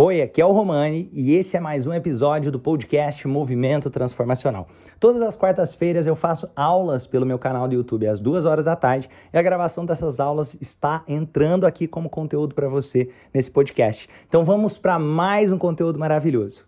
[0.00, 4.68] Oi, aqui é o Romani e esse é mais um episódio do podcast Movimento Transformacional.
[5.00, 8.76] Todas as quartas-feiras eu faço aulas pelo meu canal do YouTube às duas horas da
[8.76, 14.08] tarde e a gravação dessas aulas está entrando aqui como conteúdo para você nesse podcast.
[14.28, 16.64] Então vamos para mais um conteúdo maravilhoso.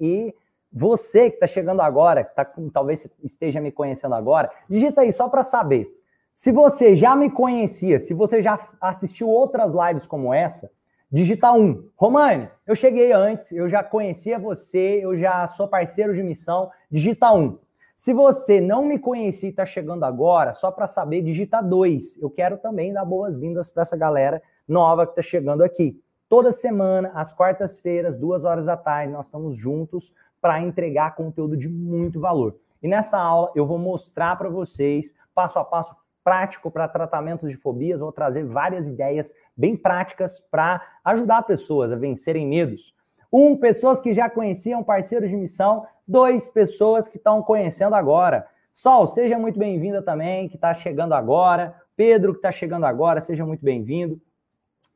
[0.00, 0.34] E
[0.72, 5.28] você que está chegando agora, que tá, talvez esteja me conhecendo agora, digita aí só
[5.28, 5.86] para saber.
[6.34, 10.68] Se você já me conhecia, se você já assistiu outras lives como essa,
[11.12, 11.90] Digita 1.
[11.96, 16.70] Romani, eu cheguei antes, eu já conhecia você, eu já sou parceiro de missão.
[16.88, 17.58] Digita 1.
[17.96, 22.22] Se você não me conhecia e está chegando agora, só para saber, digita 2.
[22.22, 26.00] Eu quero também dar boas-vindas para essa galera nova que está chegando aqui.
[26.28, 31.68] Toda semana, às quartas-feiras, duas horas da tarde, nós estamos juntos para entregar conteúdo de
[31.68, 32.54] muito valor.
[32.80, 37.56] E nessa aula eu vou mostrar para vocês, passo a passo, prático para tratamentos de
[37.56, 42.94] fobias, vou trazer várias ideias bem práticas para ajudar pessoas a vencerem medos.
[43.32, 45.86] Um, pessoas que já conheciam parceiros de missão.
[46.06, 48.46] Dois, pessoas que estão conhecendo agora.
[48.72, 51.74] Sol, seja muito bem-vinda também, que está chegando agora.
[51.96, 54.20] Pedro, que está chegando agora, seja muito bem-vindo.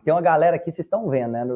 [0.05, 1.47] Tem uma galera aqui, vocês estão vendo, né?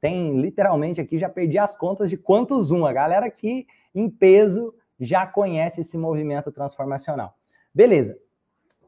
[0.00, 2.86] Tem literalmente aqui, já perdi as contas de quantos um.
[2.86, 7.34] A galera aqui, em peso, já conhece esse movimento transformacional.
[7.74, 8.16] Beleza.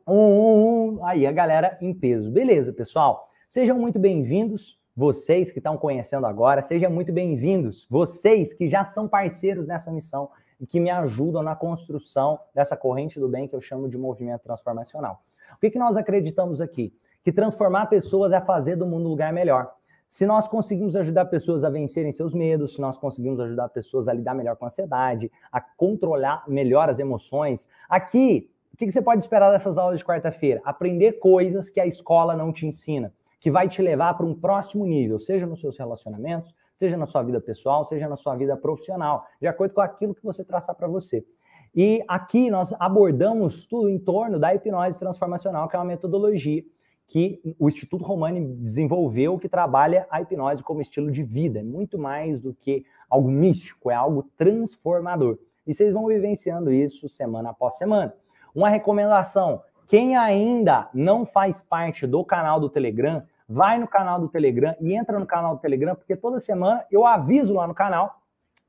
[0.07, 1.07] Um, um, um.
[1.07, 2.31] Aí, a galera em peso.
[2.31, 3.31] Beleza, pessoal.
[3.49, 6.61] Sejam muito bem-vindos, vocês que estão conhecendo agora.
[6.61, 10.29] Sejam muito bem-vindos, vocês que já são parceiros nessa missão
[10.61, 14.43] e que me ajudam na construção dessa corrente do bem que eu chamo de movimento
[14.43, 15.23] transformacional.
[15.55, 16.93] O que, que nós acreditamos aqui?
[17.23, 19.73] Que transformar pessoas é fazer do mundo um lugar melhor.
[20.07, 24.13] Se nós conseguimos ajudar pessoas a vencerem seus medos, se nós conseguimos ajudar pessoas a
[24.13, 29.23] lidar melhor com a ansiedade, a controlar melhor as emoções, aqui o que, você pode
[29.23, 30.61] esperar dessas aulas de quarta-feira?
[30.65, 34.85] Aprender coisas que a escola não te ensina, que vai te levar para um próximo
[34.85, 39.25] nível, seja nos seus relacionamentos, seja na sua vida pessoal, seja na sua vida profissional,
[39.41, 41.25] de acordo com aquilo que você traçar para você.
[41.73, 46.65] E aqui nós abordamos tudo em torno da hipnose transformacional, que é uma metodologia
[47.07, 51.61] que o Instituto Romani desenvolveu, que trabalha a hipnose como estilo de vida.
[51.61, 55.39] É muito mais do que algo místico, é algo transformador.
[55.65, 58.13] E vocês vão vivenciando isso semana após semana.
[58.55, 64.29] Uma recomendação: quem ainda não faz parte do canal do Telegram, vai no canal do
[64.29, 68.21] Telegram e entra no canal do Telegram, porque toda semana eu aviso lá no canal,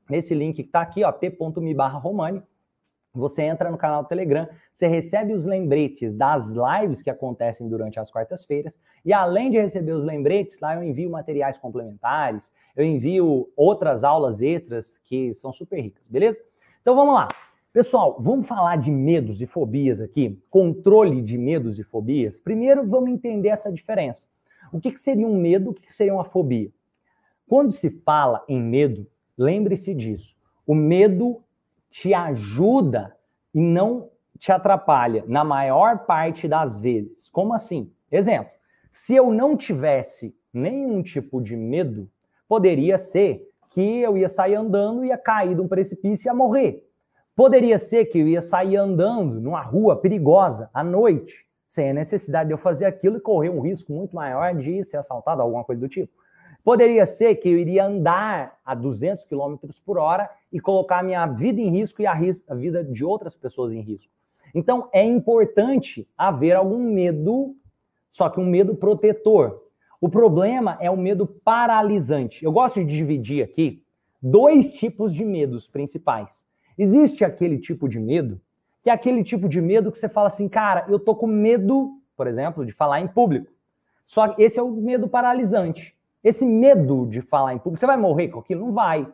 [0.08, 2.42] nesse link que está aqui, ó, t.me barra Romani.
[3.14, 7.98] Você entra no canal do Telegram, você recebe os lembretes das lives que acontecem durante
[7.98, 13.50] as quartas-feiras, e além de receber os lembretes, lá eu envio materiais complementares, eu envio
[13.56, 16.42] outras aulas extras que são super ricas, beleza?
[16.82, 17.28] Então vamos lá.
[17.76, 22.40] Pessoal, vamos falar de medos e fobias aqui, controle de medos e fobias.
[22.40, 24.26] Primeiro, vamos entender essa diferença.
[24.72, 26.72] O que, seria um medo, o que seria uma fobia?
[27.46, 30.38] Quando se fala em medo, lembre-se disso.
[30.66, 31.42] O medo
[31.90, 33.14] te ajuda
[33.52, 37.28] e não te atrapalha, na maior parte das vezes.
[37.28, 37.92] Como assim?
[38.10, 38.52] Exemplo:
[38.90, 42.08] se eu não tivesse nenhum tipo de medo,
[42.48, 46.85] poderia ser que eu ia sair andando, ia cair de um precipício e ia morrer.
[47.36, 52.48] Poderia ser que eu ia sair andando numa rua perigosa à noite, sem a necessidade
[52.48, 55.78] de eu fazer aquilo e correr um risco muito maior de ser assaltado, alguma coisa
[55.78, 56.10] do tipo.
[56.64, 61.26] Poderia ser que eu iria andar a 200 km por hora e colocar a minha
[61.26, 62.12] vida em risco e a,
[62.48, 64.10] a vida de outras pessoas em risco.
[64.54, 67.54] Então, é importante haver algum medo,
[68.10, 69.62] só que um medo protetor.
[70.00, 72.42] O problema é o medo paralisante.
[72.42, 73.84] Eu gosto de dividir aqui
[74.22, 76.46] dois tipos de medos principais.
[76.78, 78.40] Existe aquele tipo de medo,
[78.82, 81.98] que é aquele tipo de medo que você fala assim, cara, eu tô com medo,
[82.16, 83.50] por exemplo, de falar em público.
[84.06, 85.96] Só esse é o medo paralisante.
[86.22, 88.66] Esse medo de falar em público, você vai morrer com aquilo?
[88.66, 89.06] Não vai.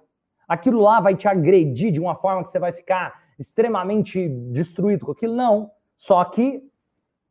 [0.46, 5.12] Aquilo lá vai te agredir de uma forma que você vai ficar extremamente destruído com
[5.12, 5.34] aquilo?
[5.34, 5.70] Não.
[5.96, 6.62] Só que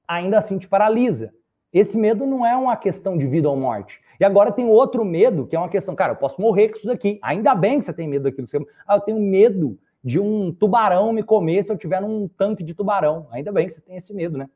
[0.07, 1.33] ainda assim te paralisa.
[1.73, 4.01] Esse medo não é uma questão de vida ou morte.
[4.19, 6.87] E agora tem outro medo, que é uma questão, cara, eu posso morrer com isso
[6.87, 7.19] daqui.
[7.21, 8.47] Ainda bem que você tem medo daquilo.
[8.87, 12.73] Ah, eu tenho medo de um tubarão me comer se eu tiver num tanque de
[12.73, 13.27] tubarão.
[13.31, 14.49] Ainda bem que você tem esse medo, né?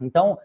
[0.00, 0.38] Então,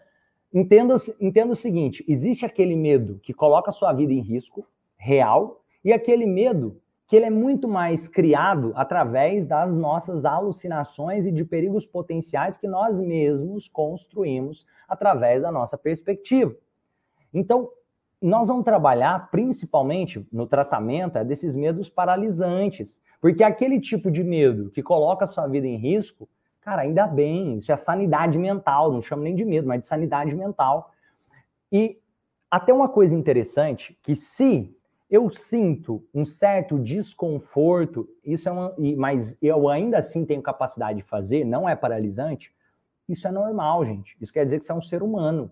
[0.52, 4.66] entenda, entenda o seguinte: existe aquele medo que coloca a sua vida em risco,
[4.96, 11.30] real, e aquele medo que ele é muito mais criado através das nossas alucinações e
[11.30, 16.56] de perigos potenciais que nós mesmos construímos através da nossa perspectiva.
[17.32, 17.68] Então,
[18.20, 24.68] nós vamos trabalhar principalmente no tratamento é desses medos paralisantes, porque aquele tipo de medo
[24.68, 26.28] que coloca a sua vida em risco,
[26.60, 30.34] cara, ainda bem, isso é sanidade mental, não chamo nem de medo, mas de sanidade
[30.36, 30.92] mental.
[31.72, 31.98] E
[32.50, 34.76] até uma coisa interessante, que se
[35.08, 41.08] eu sinto um certo desconforto, isso é uma, mas eu ainda assim tenho capacidade de
[41.08, 42.52] fazer, não é paralisante,
[43.08, 44.18] isso é normal, gente.
[44.20, 45.50] Isso quer dizer que você é um ser humano.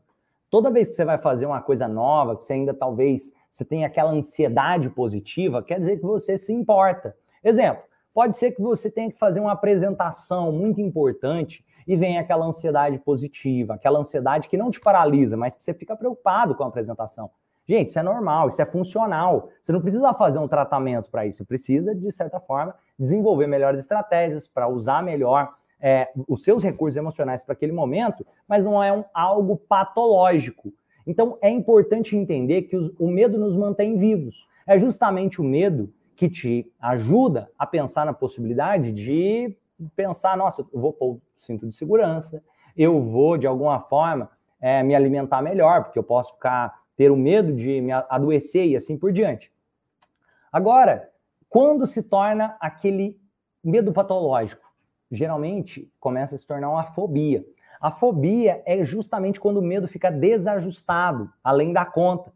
[0.51, 3.87] Toda vez que você vai fazer uma coisa nova, que você ainda talvez você tenha
[3.87, 7.17] aquela ansiedade positiva, quer dizer que você se importa.
[7.43, 7.83] Exemplo,
[8.15, 12.99] pode ser que você tenha que fazer uma apresentação muito importante e vem aquela ansiedade
[12.99, 17.31] positiva, aquela ansiedade que não te paralisa, mas que você fica preocupado com a apresentação.
[17.67, 19.49] Gente, isso é normal, isso é funcional.
[19.63, 23.81] Você não precisa fazer um tratamento para isso, você precisa, de certa forma, desenvolver melhores
[23.81, 28.93] estratégias para usar melhor é, os seus recursos emocionais para aquele momento, mas não é
[28.93, 30.73] um, algo patológico.
[31.05, 34.47] Então, é importante entender que os, o medo nos mantém vivos.
[34.67, 35.93] É justamente o medo
[36.23, 39.57] que te ajuda a pensar na possibilidade de
[39.97, 42.45] pensar, nossa, eu vou pôr o cinto de segurança,
[42.77, 44.31] eu vou, de alguma forma,
[44.61, 48.77] é, me alimentar melhor, porque eu posso ficar ter o medo de me adoecer e
[48.77, 49.53] assim por diante.
[50.53, 51.11] Agora,
[51.49, 53.21] quando se torna aquele
[53.65, 54.73] medo patológico?
[55.11, 57.45] Geralmente começa a se tornar uma fobia.
[57.81, 62.33] A fobia é justamente quando o medo fica desajustado, além da conta.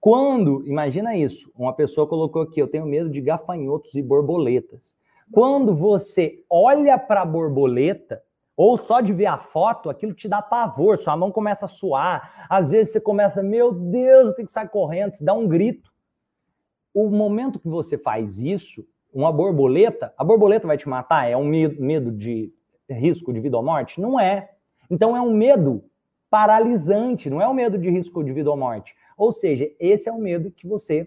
[0.00, 4.96] Quando, imagina isso, uma pessoa colocou aqui, eu tenho medo de gafanhotos e borboletas.
[5.30, 8.22] Quando você olha para a borboleta,
[8.56, 12.46] ou só de ver a foto, aquilo te dá pavor, sua mão começa a suar,
[12.48, 15.90] às vezes você começa, meu Deus, eu tenho que sair correndo, você dá um grito.
[16.92, 21.28] O momento que você faz isso, uma borboleta, a borboleta vai te matar?
[21.28, 22.52] É um medo de
[22.88, 24.00] risco de vida ou morte?
[24.00, 24.50] Não é.
[24.90, 25.84] Então é um medo
[26.28, 28.94] paralisante, não é um medo de risco de vida ou morte.
[29.20, 31.06] Ou seja, esse é o medo que você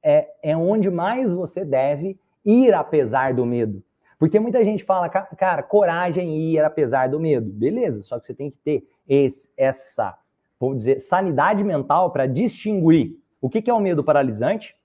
[0.00, 3.82] é, é onde mais você deve ir apesar do medo.
[4.20, 7.50] Porque muita gente fala, cara, coragem e ir apesar do medo.
[7.50, 10.16] Beleza, só que você tem que ter esse, essa,
[10.60, 14.76] vamos dizer, sanidade mental para distinguir o que, que é o medo paralisante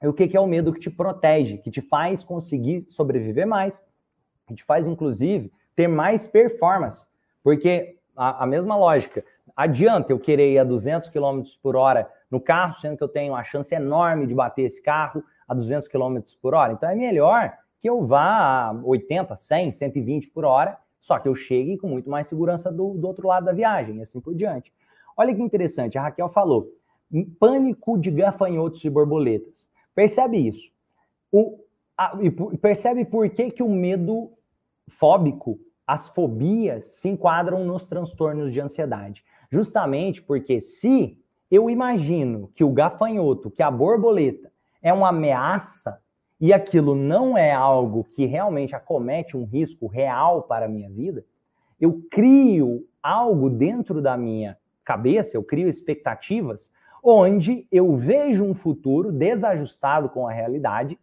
[0.00, 3.48] e o que, que é o medo que te protege, que te faz conseguir sobreviver
[3.48, 3.84] mais,
[4.46, 7.04] que te faz, inclusive, ter mais performance.
[7.42, 12.40] Porque a, a mesma lógica, adianta eu querer ir a 200 km por hora no
[12.40, 16.18] carro, sendo que eu tenho uma chance enorme de bater esse carro a 200 km
[16.40, 16.72] por hora.
[16.72, 21.34] Então é melhor que eu vá a 80, 100, 120 por hora, só que eu
[21.34, 24.72] chegue com muito mais segurança do, do outro lado da viagem, e assim por diante.
[25.16, 26.68] Olha que interessante, a Raquel falou,
[27.38, 29.68] pânico de gafanhotos e borboletas.
[29.94, 30.72] Percebe isso.
[31.30, 31.60] O,
[31.96, 32.12] a,
[32.60, 34.32] percebe por que, que o medo
[34.88, 39.24] fóbico, as fobias, se enquadram nos transtornos de ansiedade.
[39.50, 41.18] Justamente porque se
[41.50, 44.50] eu imagino que o gafanhoto, que a borboleta
[44.82, 46.00] é uma ameaça
[46.40, 51.24] e aquilo não é algo que realmente acomete um risco real para a minha vida,
[51.80, 56.70] eu crio algo dentro da minha cabeça, eu crio expectativas
[57.08, 60.98] onde eu vejo um futuro desajustado com a realidade.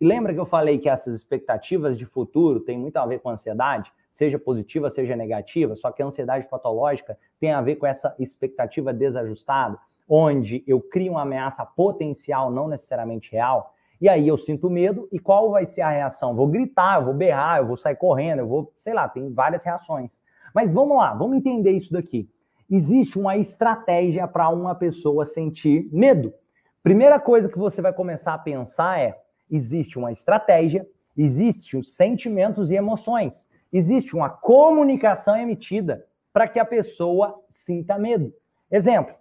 [0.00, 3.28] E lembra que eu falei que essas expectativas de futuro têm muito a ver com
[3.28, 8.14] ansiedade, seja positiva, seja negativa, só que a ansiedade patológica tem a ver com essa
[8.18, 9.78] expectativa desajustada,
[10.08, 15.18] onde eu crio uma ameaça potencial, não necessariamente real, e aí eu sinto medo, e
[15.18, 16.34] qual vai ser a reação?
[16.34, 19.64] Vou gritar, eu vou berrar, eu vou sair correndo, eu vou, sei lá, tem várias
[19.64, 20.18] reações.
[20.52, 22.28] Mas vamos lá, vamos entender isso daqui.
[22.68, 26.34] Existe uma estratégia para uma pessoa sentir medo.
[26.82, 29.16] Primeira coisa que você vai começar a pensar é:
[29.48, 30.84] existe uma estratégia,
[31.16, 38.32] existem os sentimentos e emoções, existe uma comunicação emitida para que a pessoa sinta medo.
[38.70, 39.14] Exemplo,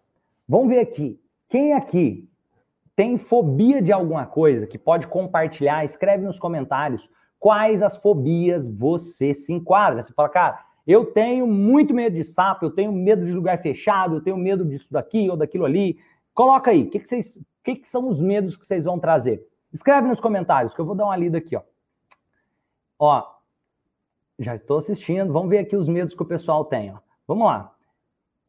[0.48, 1.20] vamos ver aqui.
[1.50, 2.29] Quem aqui
[2.96, 9.34] tem fobia de alguma coisa que pode compartilhar, escreve nos comentários quais as fobias você
[9.34, 10.03] se enquadra.
[10.03, 14.15] Você fala, cara, eu tenho muito medo de sapo, eu tenho medo de lugar fechado,
[14.15, 15.98] eu tenho medo disso daqui ou daquilo ali.
[16.34, 17.20] Coloca aí, o que, que,
[17.63, 19.46] que, que são os medos que vocês vão trazer?
[19.74, 21.62] Escreve nos comentários, que eu vou dar uma lida aqui, ó.
[23.00, 23.24] Ó,
[24.41, 26.98] já estou assistindo, vamos ver aqui os medos que o pessoal tem, ó.
[27.27, 27.74] Vamos lá.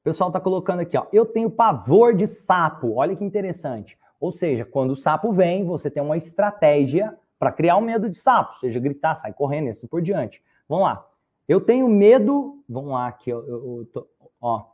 [0.00, 1.06] O pessoal está colocando aqui, ó.
[1.12, 2.94] Eu tenho pavor de sapo.
[2.96, 3.96] Olha que interessante.
[4.18, 8.16] Ou seja, quando o sapo vem, você tem uma estratégia para criar um medo de
[8.16, 10.42] sapo, seja gritar, sair correndo e assim por diante.
[10.68, 11.06] Vamos lá.
[11.46, 12.62] Eu tenho medo.
[12.68, 14.06] Vamos lá, aqui, eu, eu tô,
[14.40, 14.64] ó.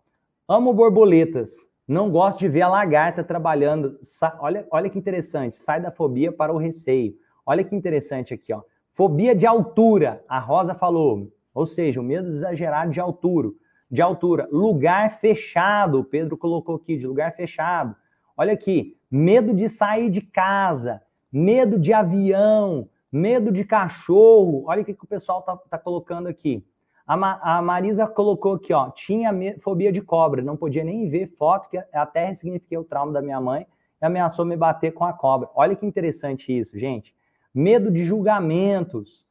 [0.46, 1.50] Amo borboletas.
[1.86, 3.98] Não gosto de ver a lagarta trabalhando.
[4.02, 5.56] Sa olha, olha que interessante.
[5.56, 7.14] Sai da fobia para o receio.
[7.44, 8.62] Olha que interessante aqui, ó.
[8.98, 10.24] Fobia de altura.
[10.28, 11.32] A Rosa falou.
[11.54, 13.50] Ou seja, o medo exagerado de altura.
[13.88, 14.48] De altura.
[14.50, 16.00] Lugar fechado.
[16.00, 17.94] O Pedro colocou aqui, de lugar fechado.
[18.36, 21.00] Olha aqui, medo de sair de casa,
[21.30, 24.64] medo de avião, medo de cachorro.
[24.66, 26.66] Olha o que, que o pessoal tá, tá colocando aqui.
[27.06, 31.28] A, Ma, a, Marisa colocou aqui, ó, tinha fobia de cobra, não podia nem ver
[31.38, 33.64] foto, que até significa o trauma da minha mãe,
[34.02, 35.48] e ameaçou me bater com a cobra.
[35.54, 37.16] Olha que interessante isso, gente.
[37.58, 39.26] Medo de julgamentos.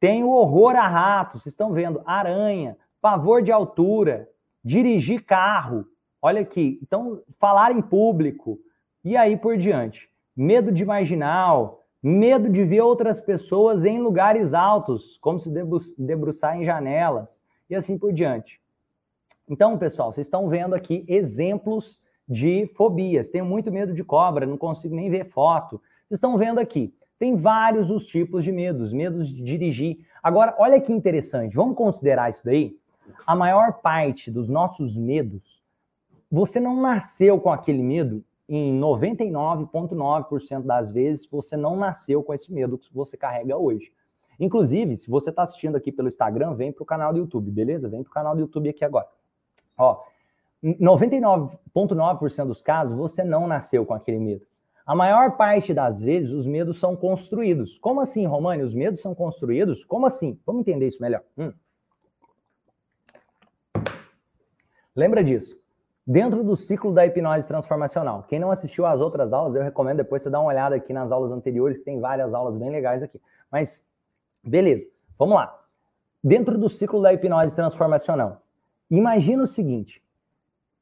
[0.00, 2.00] Tenho horror a ratos, vocês estão vendo?
[2.06, 4.26] Aranha, pavor de altura,
[4.64, 5.84] dirigir carro.
[6.22, 6.78] Olha aqui.
[6.82, 8.58] Então, falar em público
[9.04, 10.08] e aí por diante.
[10.34, 15.50] Medo de marginal, medo de ver outras pessoas em lugares altos, como se
[15.98, 18.62] debruçar em janelas e assim por diante.
[19.46, 23.28] Então, pessoal, vocês estão vendo aqui exemplos de fobias.
[23.28, 25.82] Tenho muito medo de cobra, não consigo nem ver foto.
[26.08, 26.94] Vocês estão vendo aqui.
[27.18, 30.06] Tem vários os tipos de medos, medos de dirigir.
[30.22, 32.78] Agora, olha que interessante, vamos considerar isso daí?
[33.26, 35.62] A maior parte dos nossos medos,
[36.30, 42.52] você não nasceu com aquele medo em 99,9% das vezes, você não nasceu com esse
[42.52, 43.92] medo que você carrega hoje.
[44.40, 47.88] Inclusive, se você está assistindo aqui pelo Instagram, vem para o canal do YouTube, beleza?
[47.88, 49.08] Vem para o canal do YouTube aqui agora.
[49.76, 50.02] Ó,
[50.62, 54.46] 99,9% dos casos, você não nasceu com aquele medo.
[54.88, 57.78] A maior parte das vezes, os medos são construídos.
[57.78, 58.62] Como assim, Romani?
[58.62, 59.84] Os medos são construídos?
[59.84, 60.40] Como assim?
[60.46, 61.22] Vamos entender isso melhor.
[61.36, 61.52] Hum.
[64.96, 65.60] Lembra disso.
[66.06, 68.22] Dentro do ciclo da hipnose transformacional.
[68.22, 71.12] Quem não assistiu às outras aulas, eu recomendo depois você dar uma olhada aqui nas
[71.12, 73.20] aulas anteriores, que tem várias aulas bem legais aqui.
[73.52, 73.84] Mas,
[74.42, 75.54] beleza, vamos lá.
[76.24, 78.40] Dentro do ciclo da hipnose transformacional,
[78.90, 80.02] imagina o seguinte.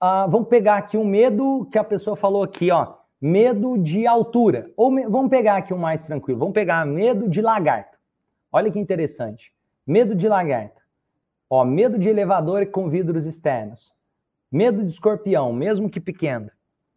[0.01, 4.71] Uh, vamos pegar aqui um medo que a pessoa falou aqui, ó medo de altura.
[4.77, 5.07] Ou me...
[5.07, 6.39] vamos pegar aqui um mais tranquilo.
[6.39, 7.97] Vamos pegar medo de lagarta.
[8.53, 9.53] Olha que interessante.
[9.87, 10.81] Medo de lagarta.
[11.49, 13.93] Ó, medo de elevador com vidros externos.
[14.51, 16.51] Medo de escorpião, mesmo que pequeno.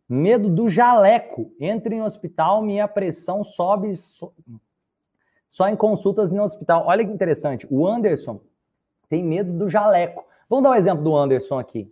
[0.08, 1.52] Medo do jaleco.
[1.60, 4.32] Entre em hospital, minha pressão sobe só,
[5.48, 6.86] só em consultas no hospital.
[6.88, 7.68] Olha que interessante.
[7.70, 8.40] O Anderson
[9.08, 10.26] tem medo do jaleco.
[10.50, 11.92] Vamos dar um exemplo do Anderson aqui.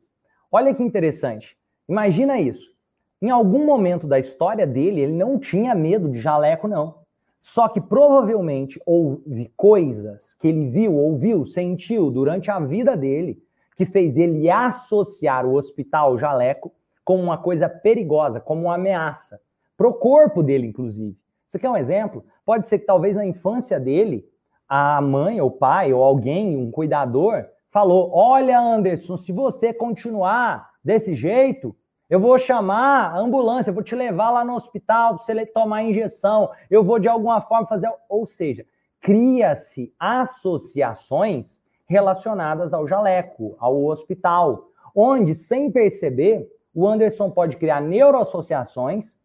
[0.51, 1.57] Olha que interessante.
[1.87, 2.76] Imagina isso.
[3.21, 6.99] Em algum momento da história dele, ele não tinha medo de jaleco, não.
[7.39, 13.41] Só que provavelmente houve coisas que ele viu, ouviu, sentiu durante a vida dele
[13.75, 16.71] que fez ele associar o hospital jaleco
[17.05, 19.39] como uma coisa perigosa, como uma ameaça.
[19.77, 21.15] Para o corpo dele, inclusive.
[21.45, 22.25] Você quer um exemplo?
[22.45, 24.25] Pode ser que talvez na infância dele,
[24.67, 30.71] a mãe, ou o pai, ou alguém, um cuidador, falou: Olha, Anderson, se você continuar
[30.83, 31.75] desse jeito,
[32.09, 35.83] eu vou chamar a ambulância, eu vou te levar lá no hospital para você tomar
[35.83, 36.49] injeção.
[36.69, 37.91] Eu vou de alguma forma fazer.
[38.07, 38.65] Ou seja,
[39.01, 49.17] cria-se associações relacionadas ao jaleco, ao hospital, onde, sem perceber, o Anderson pode criar neuroassociações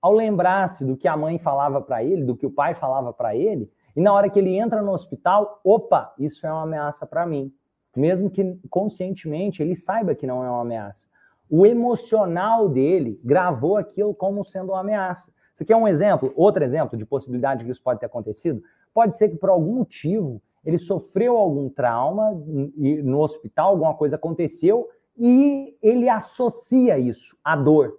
[0.00, 3.36] ao lembrar-se do que a mãe falava para ele, do que o pai falava para
[3.36, 7.26] ele, e na hora que ele entra no hospital, opa, isso é uma ameaça para
[7.26, 7.52] mim.
[7.94, 11.10] Mesmo que conscientemente ele saiba que não é uma ameaça
[11.50, 15.32] o emocional dele gravou aquilo como sendo uma ameaça.
[15.52, 16.32] Você quer um exemplo?
[16.36, 18.62] Outro exemplo de possibilidade que isso pode ter acontecido?
[18.94, 24.88] Pode ser que por algum motivo ele sofreu algum trauma no hospital, alguma coisa aconteceu
[25.18, 27.98] e ele associa isso à dor.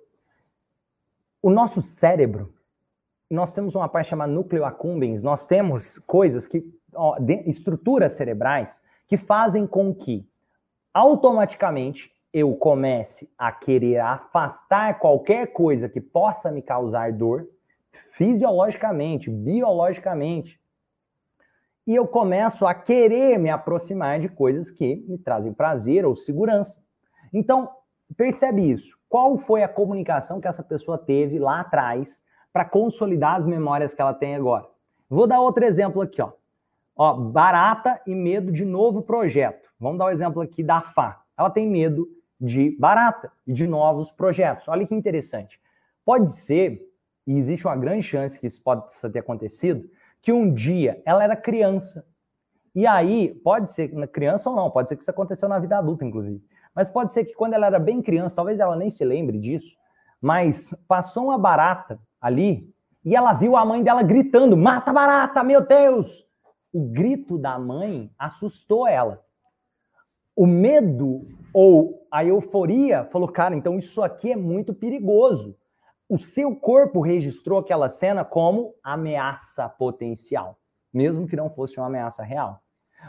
[1.42, 2.54] O nosso cérebro,
[3.30, 9.18] nós temos uma parte chamada núcleo accumbens, nós temos coisas que, ó, estruturas cerebrais que
[9.18, 10.26] fazem com que
[10.94, 17.48] automaticamente eu comece a querer afastar qualquer coisa que possa me causar dor,
[18.12, 20.60] fisiologicamente, biologicamente,
[21.86, 26.82] e eu começo a querer me aproximar de coisas que me trazem prazer ou segurança.
[27.34, 27.70] Então,
[28.16, 28.98] percebe isso.
[29.10, 32.24] Qual foi a comunicação que essa pessoa teve lá atrás
[32.54, 34.66] para consolidar as memórias que ela tem agora?
[35.10, 36.32] Vou dar outro exemplo aqui, ó.
[36.96, 37.14] ó.
[37.14, 39.70] Barata e medo de novo projeto.
[39.80, 41.22] Vamos dar o um exemplo aqui da Fá.
[41.38, 42.08] Ela tem medo
[42.42, 44.68] de barata e de novos projetos.
[44.68, 45.62] Olha que interessante.
[46.04, 46.82] Pode ser,
[47.28, 49.88] e existe uma grande chance que isso possa ter acontecido,
[50.22, 52.06] que um dia ela era criança.
[52.74, 56.04] E aí, pode ser criança ou não, pode ser que isso aconteceu na vida adulta,
[56.04, 56.44] inclusive.
[56.74, 59.78] Mas pode ser que quando ela era bem criança, talvez ela nem se lembre disso,
[60.20, 65.68] mas passou uma barata ali e ela viu a mãe dela gritando: mata barata, meu
[65.68, 66.26] Deus!
[66.74, 69.22] O grito da mãe assustou ela
[70.36, 75.56] o medo ou a euforia falou, cara, então isso aqui é muito perigoso.
[76.10, 80.58] O seu corpo registrou aquela cena como ameaça potencial,
[80.94, 82.62] mesmo que não fosse uma ameaça real.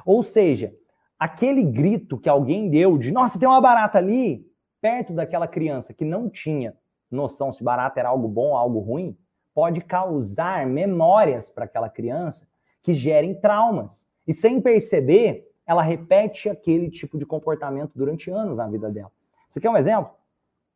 [0.06, 0.72] Ou seja,
[1.18, 4.46] aquele grito que alguém deu de nossa, tem uma barata ali,
[4.80, 6.76] perto daquela criança que não tinha
[7.12, 9.16] noção se barata era algo bom ou algo ruim,
[9.54, 12.48] pode causar memórias para aquela criança
[12.82, 14.06] que gerem traumas.
[14.26, 19.10] E sem perceber, ela repete aquele tipo de comportamento durante anos na vida dela.
[19.48, 20.10] Você quer um exemplo?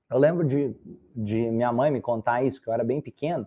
[0.09, 0.75] Eu lembro de,
[1.15, 3.47] de minha mãe me contar isso, que eu era bem pequeno,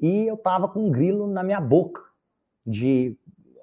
[0.00, 2.02] e eu tava com um grilo na minha boca,
[2.66, 3.16] de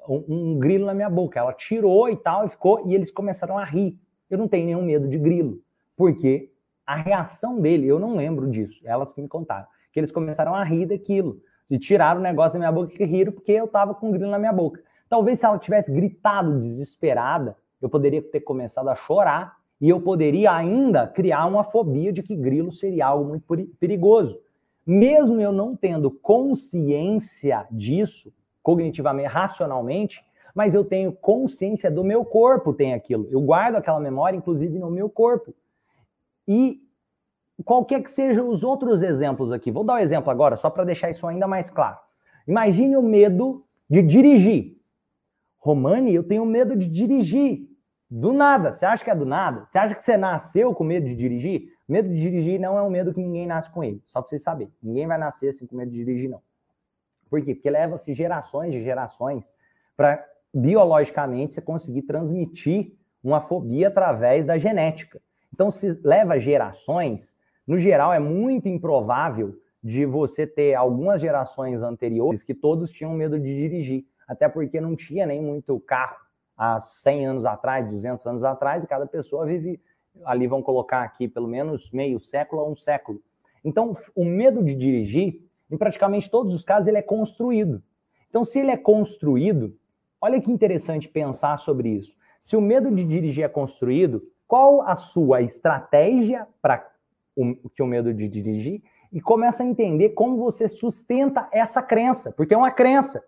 [0.08, 1.40] um, um, grilo na minha boca.
[1.40, 4.00] Ela tirou e tal, e ficou, e eles começaram a rir.
[4.30, 5.62] Eu não tenho nenhum medo de grilo,
[5.96, 6.52] porque
[6.86, 10.64] a reação dele, eu não lembro disso, elas que me contaram, que eles começaram a
[10.64, 14.10] rir daquilo, e tiraram o negócio da minha boca e riram porque eu tava com
[14.10, 14.84] um grilo na minha boca.
[15.12, 20.54] Talvez se ela tivesse gritado desesperada, eu poderia ter começado a chorar e eu poderia
[20.54, 23.46] ainda criar uma fobia de que grilo seria algo muito
[23.78, 24.40] perigoso.
[24.88, 28.32] Mesmo eu não tendo consciência disso,
[28.64, 30.24] cognitivamente, racionalmente,
[30.56, 33.28] mas eu tenho consciência do meu corpo tem aquilo.
[33.30, 35.54] Eu guardo aquela memória, inclusive, no meu corpo.
[36.48, 36.80] E
[37.66, 41.10] qualquer que sejam os outros exemplos aqui, vou dar um exemplo agora, só para deixar
[41.10, 41.98] isso ainda mais claro.
[42.48, 44.81] Imagine o medo de dirigir.
[45.62, 47.70] Romani, eu tenho medo de dirigir.
[48.10, 48.74] Do nada.
[48.74, 49.68] Você acha que é do nada?
[49.70, 51.72] Você acha que você nasceu com medo de dirigir?
[51.88, 54.02] Medo de dirigir não é um medo que ninguém nasce com ele.
[54.08, 54.74] Só para vocês saberem.
[54.84, 56.42] Ninguém vai nascer assim com medo de dirigir, não.
[57.30, 57.56] Por quê?
[57.56, 59.50] Porque leva-se gerações de gerações
[59.96, 65.22] para biologicamente você conseguir transmitir uma fobia através da genética.
[65.54, 67.34] Então, se leva gerações,
[67.66, 73.40] no geral é muito improvável de você ter algumas gerações anteriores que todos tinham medo
[73.40, 76.18] de dirigir, até porque não tinha nem muito carro
[76.58, 79.82] há 100 anos atrás, 200 anos atrás, e cada pessoa vive,
[80.26, 83.22] ali vão colocar aqui pelo menos meio século a um século.
[83.64, 87.82] Então, o medo de dirigir, em praticamente todos os casos, ele é construído.
[88.30, 89.76] Então, se ele é construído,
[90.20, 92.16] olha que interessante pensar sobre isso.
[92.40, 96.90] Se o medo de dirigir é construído, qual a sua estratégia para
[97.36, 98.82] o, que o medo de dirigir?
[99.12, 103.24] E começa a entender como você sustenta essa crença, porque é uma crença.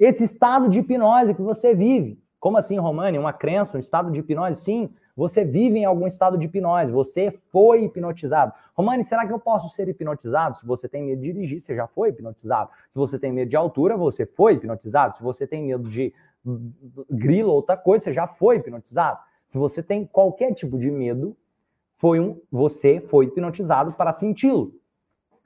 [0.00, 2.18] Esse estado de hipnose que você vive.
[2.40, 3.18] Como assim, Romani?
[3.18, 4.62] Uma crença, um estado de hipnose?
[4.62, 8.54] Sim, você vive em algum estado de hipnose, você foi hipnotizado.
[8.74, 10.56] Romani, será que eu posso ser hipnotizado?
[10.56, 12.70] Se você tem medo de dirigir, você já foi hipnotizado.
[12.88, 15.18] Se você tem medo de altura, você foi hipnotizado.
[15.18, 16.14] Se você tem medo de
[17.10, 19.18] grilo ou outra coisa, você já foi hipnotizado.
[19.44, 21.36] Se você tem qualquer tipo de medo,
[21.98, 24.72] foi um, você foi hipnotizado para senti-lo.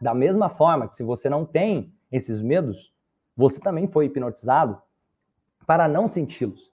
[0.01, 2.94] Da mesma forma que se você não tem esses medos,
[3.37, 4.81] você também foi hipnotizado
[5.67, 6.73] para não senti-los.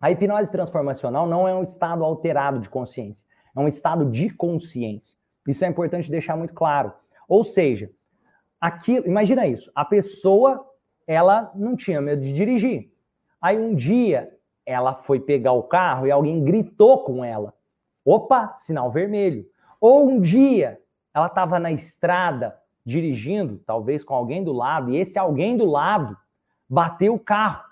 [0.00, 5.16] A hipnose transformacional não é um estado alterado de consciência, é um estado de consciência.
[5.46, 6.92] Isso é importante deixar muito claro.
[7.28, 7.90] Ou seja,
[8.60, 10.68] aquilo, imagina isso, a pessoa
[11.06, 12.92] ela não tinha medo de dirigir.
[13.40, 14.32] Aí um dia
[14.64, 17.52] ela foi pegar o carro e alguém gritou com ela.
[18.04, 19.46] Opa, sinal vermelho.
[19.80, 20.80] Ou um dia
[21.14, 26.16] ela estava na estrada dirigindo, talvez com alguém do lado, e esse alguém do lado
[26.68, 27.64] bateu o carro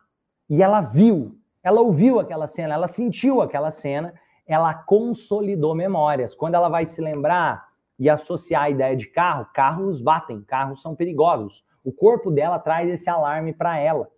[0.48, 4.14] e ela viu ela ouviu aquela cena, ela sentiu aquela cena,
[4.46, 6.34] ela consolidou memórias.
[6.34, 7.68] Quando ela vai se lembrar
[7.98, 11.62] e associar a ideia de carro, carros batem, carros são perigosos.
[11.84, 14.08] O corpo dela traz esse alarme para ela.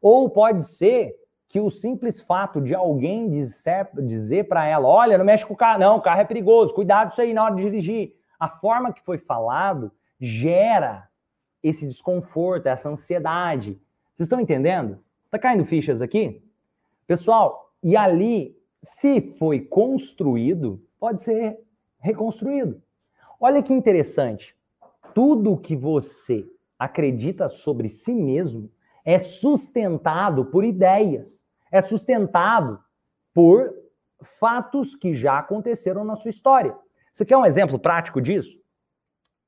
[0.00, 1.14] Ou pode ser
[1.48, 5.56] que o simples fato de alguém dizer, dizer para ela: olha, não mexe com o
[5.56, 8.14] carro, não, o carro é perigoso, cuidado isso aí na hora de dirigir.
[8.38, 9.90] A forma que foi falado
[10.24, 11.08] gera
[11.64, 13.72] esse desconforto, essa ansiedade.
[14.14, 15.02] Vocês estão entendendo?
[15.28, 16.40] Tá caindo fichas aqui?
[17.08, 21.58] Pessoal, e ali, se foi construído, pode ser
[21.98, 22.80] reconstruído.
[23.40, 24.54] Olha que interessante.
[25.12, 26.46] Tudo que você
[26.78, 28.70] acredita sobre si mesmo
[29.04, 32.78] é sustentado por ideias, é sustentado
[33.34, 33.74] por
[34.38, 36.76] fatos que já aconteceram na sua história.
[37.12, 38.61] Você quer um exemplo prático disso?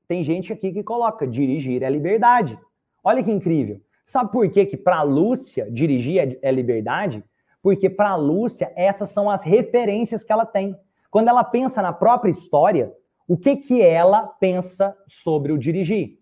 [0.07, 2.59] Tem gente aqui que coloca dirigir é liberdade.
[3.03, 3.81] Olha que incrível.
[4.05, 7.23] Sabe por que, que para Lúcia dirigir é, é liberdade?
[7.65, 10.77] porque para Lúcia essas são as referências que ela tem.
[11.09, 12.93] Quando ela pensa na própria história,
[13.27, 16.19] o que que ela pensa sobre o dirigir?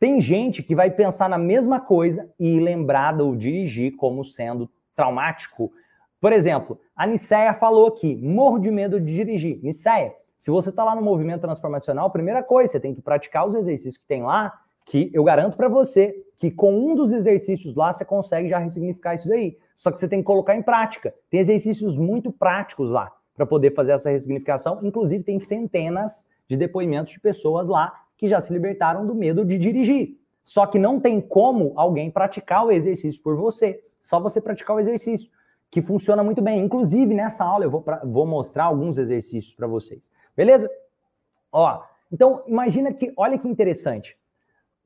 [0.00, 5.70] Tem gente que vai pensar na mesma coisa e lembrar do dirigir como sendo traumático.
[6.18, 9.60] Por exemplo, a Niceia falou aqui, morro de medo de dirigir.
[9.62, 13.54] Niceia, se você está lá no movimento transformacional, primeira coisa, você tem que praticar os
[13.54, 14.52] exercícios que tem lá,
[14.84, 19.14] que eu garanto para você que com um dos exercícios lá você consegue já ressignificar
[19.14, 19.56] isso daí.
[19.76, 21.14] Só que você tem que colocar em prática.
[21.30, 24.80] Tem exercícios muito práticos lá para poder fazer essa ressignificação.
[24.82, 29.56] Inclusive, tem centenas de depoimentos de pessoas lá que já se libertaram do medo de
[29.56, 30.18] dirigir.
[30.42, 33.80] Só que não tem como alguém praticar o exercício por você.
[34.02, 35.30] Só você praticar o exercício,
[35.70, 36.64] que funciona muito bem.
[36.64, 40.10] Inclusive, nessa aula eu vou, pra, vou mostrar alguns exercícios para vocês.
[40.36, 40.70] Beleza?
[41.50, 44.16] Ó, então imagina que, olha que interessante.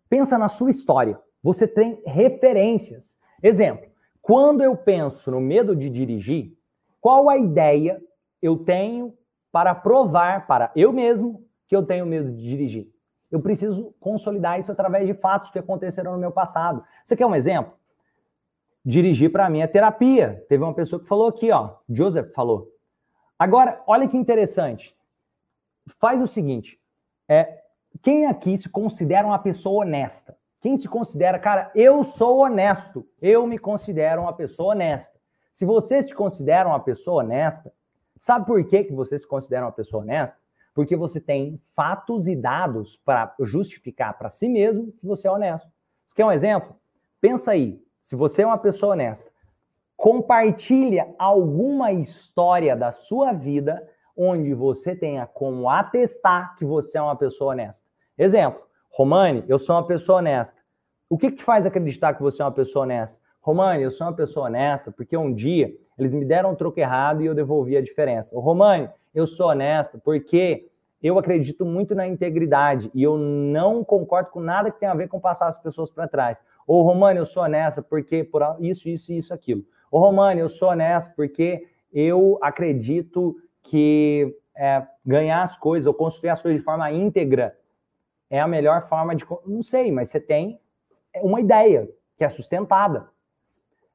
[0.09, 1.19] Pensa na sua história.
[1.43, 3.17] Você tem referências.
[3.43, 3.89] Exemplo,
[4.21, 6.53] quando eu penso no medo de dirigir,
[7.01, 8.03] qual a ideia
[8.43, 9.17] eu tenho
[9.53, 12.93] para provar para eu mesmo que eu tenho medo de dirigir?
[13.31, 16.83] Eu preciso consolidar isso através de fatos que aconteceram no meu passado.
[17.05, 17.73] Você quer um exemplo?
[18.85, 20.45] Dirigir para mim é terapia.
[20.49, 22.73] Teve uma pessoa que falou aqui, ó, Joseph falou.
[23.39, 24.96] Agora, olha que interessante.
[25.99, 26.81] Faz o seguinte,
[27.29, 27.63] é,
[28.03, 30.37] quem aqui se considera uma pessoa honesta?
[30.61, 35.19] Quem se considera, cara, eu sou honesto, eu me considero uma pessoa honesta.
[35.55, 37.73] Se você se considera uma pessoa honesta,
[38.19, 40.39] sabe por que, que você se considera uma pessoa honesta?
[40.75, 45.71] Porque você tem fatos e dados para justificar para si mesmo que você é honesto.
[46.07, 46.77] Você quer um exemplo?
[47.21, 49.31] Pensa aí, se você é uma pessoa honesta,
[49.97, 53.83] compartilha alguma história da sua vida
[54.17, 57.85] onde você tenha como atestar que você é uma pessoa honesta.
[58.17, 60.57] Exemplo, Romani, eu sou uma pessoa honesta.
[61.09, 63.21] O que, que te faz acreditar que você é uma pessoa honesta?
[63.41, 67.23] Romani, eu sou uma pessoa honesta porque um dia eles me deram um troco errado
[67.23, 68.39] e eu devolvi a diferença.
[68.39, 70.69] Romani, eu sou honesta porque
[71.03, 75.09] eu acredito muito na integridade e eu não concordo com nada que tenha a ver
[75.09, 76.43] com passar as pessoas para trás.
[76.67, 79.63] Ô, Romani, eu sou honesta porque por isso, isso, isso, aquilo.
[79.91, 83.37] Ô, Romani, eu sou honesto porque eu acredito
[83.69, 87.57] que é, ganhar as coisas ou construir as coisas de forma íntegra
[88.31, 89.25] é a melhor forma de.
[89.47, 90.61] Não sei, mas você tem
[91.17, 93.09] uma ideia que é sustentada.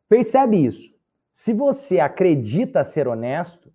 [0.08, 0.92] Percebe isso.
[1.32, 3.72] Se você acredita ser honesto,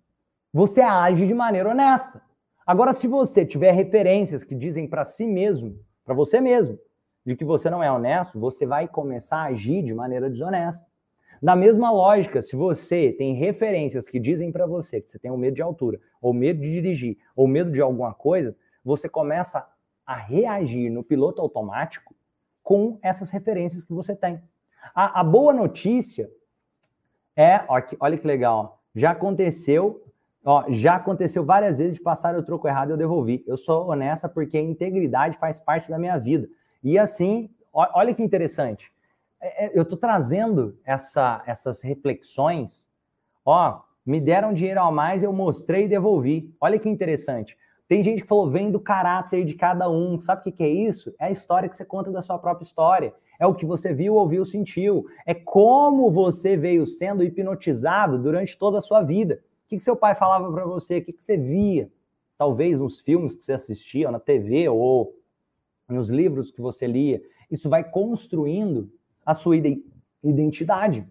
[0.53, 2.21] você age de maneira honesta.
[2.65, 6.77] Agora, se você tiver referências que dizem para si mesmo, para você mesmo,
[7.25, 10.85] de que você não é honesto, você vai começar a agir de maneira desonesta.
[11.41, 15.37] Na mesma lógica, se você tem referências que dizem para você que você tem um
[15.37, 19.67] medo de altura, ou medo de dirigir, ou medo de alguma coisa, você começa
[20.05, 22.15] a reagir no piloto automático
[22.63, 24.41] com essas referências que você tem.
[24.95, 26.29] A, a boa notícia
[27.35, 30.03] é, ó, que, olha que legal, já aconteceu,
[30.43, 33.43] ó, já aconteceu várias vezes de passar o troco errado e eu devolvi.
[33.45, 36.47] Eu sou honesta porque a integridade faz parte da minha vida.
[36.83, 38.91] E assim, ó, olha que interessante.
[39.39, 42.87] É, é eu estou trazendo essa, essas reflexões.
[43.45, 46.55] Ó, me deram dinheiro a mais, eu mostrei e devolvi.
[46.61, 47.57] Olha que interessante.
[47.87, 50.19] Tem gente que falou, vem do caráter de cada um.
[50.19, 51.13] Sabe o que, que é isso?
[51.19, 53.13] É a história que você conta da sua própria história.
[53.39, 55.05] É o que você viu, ouviu, sentiu.
[55.25, 59.41] É como você veio sendo hipnotizado durante toda a sua vida.
[59.65, 60.97] O que, que seu pai falava para você?
[60.97, 61.89] O que, que você via?
[62.37, 65.15] Talvez nos filmes que você assistia, na TV ou
[65.87, 67.21] nos livros que você lia.
[67.49, 68.91] Isso vai construindo
[69.27, 69.57] a sua
[70.23, 71.05] identidade.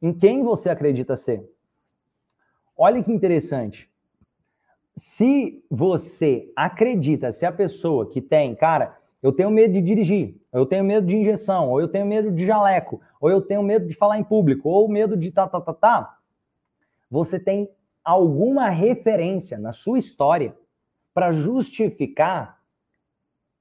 [0.00, 1.46] Em quem você acredita ser?
[2.76, 3.88] Olha que interessante
[4.96, 10.64] se você acredita, se a pessoa que tem, cara, eu tenho medo de dirigir, eu
[10.64, 13.94] tenho medo de injeção, ou eu tenho medo de jaleco, ou eu tenho medo de
[13.94, 16.18] falar em público, ou medo de tá, tá, tá, tá,
[17.10, 17.68] você tem
[18.04, 20.54] alguma referência na sua história
[21.12, 22.60] para justificar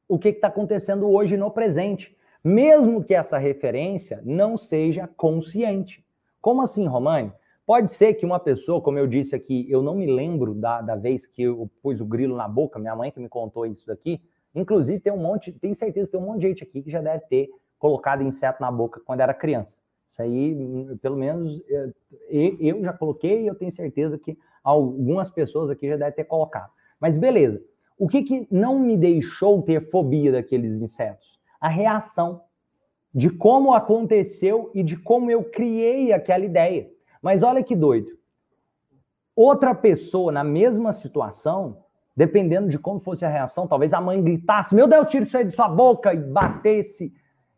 [0.08, 6.06] o que está acontecendo hoje no presente, mesmo que essa referência não seja consciente.
[6.41, 7.32] Como assim, Romani?
[7.65, 10.95] Pode ser que uma pessoa, como eu disse aqui, eu não me lembro da, da
[10.95, 14.21] vez que eu pus o grilo na boca, minha mãe que me contou isso daqui.
[14.53, 17.01] Inclusive, tem um monte, tem certeza que tem um monte de gente aqui que já
[17.01, 19.77] deve ter colocado inseto na boca quando era criança.
[20.10, 21.89] Isso aí, pelo menos, é,
[22.60, 26.71] eu já coloquei e eu tenho certeza que algumas pessoas aqui já devem ter colocado.
[26.99, 27.63] Mas beleza.
[27.97, 31.39] O que, que não me deixou ter fobia daqueles insetos?
[31.63, 32.41] A reação
[33.13, 36.89] de como aconteceu e de como eu criei aquela ideia.
[37.21, 38.10] Mas olha que doido.
[39.36, 41.78] Outra pessoa na mesma situação,
[42.15, 45.45] dependendo de como fosse a reação, talvez a mãe gritasse: Meu Deus, tira isso aí
[45.45, 46.13] de sua boca!
[46.13, 47.13] e batesse.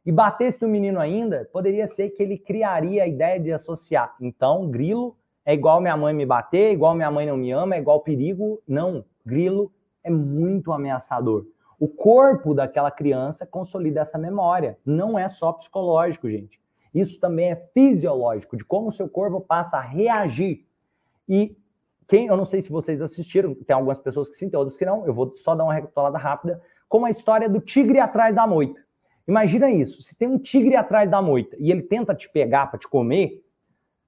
[0.06, 4.16] E batesse no menino ainda, poderia ser que ele criaria a ideia de associar.
[4.22, 7.80] Então, grilo é igual minha mãe me bater, igual minha mãe não me ama, é
[7.80, 8.62] igual perigo.
[8.68, 9.72] Não, grilo
[10.04, 11.48] é muito ameaçador.
[11.80, 14.78] O corpo daquela criança consolida essa memória.
[14.86, 16.60] Não é só psicológico, gente.
[16.94, 20.66] Isso também é fisiológico, de como o seu corpo passa a reagir.
[21.28, 21.58] E
[22.08, 24.86] quem, eu não sei se vocês assistiram, tem algumas pessoas que sim, tem outras que
[24.86, 28.48] não, eu vou só dar uma recapitulada rápida, como a história do tigre atrás da
[28.48, 28.80] moita.
[29.28, 32.80] Imagina isso, se tem um tigre atrás da moita e ele tenta te pegar para
[32.80, 33.44] te comer,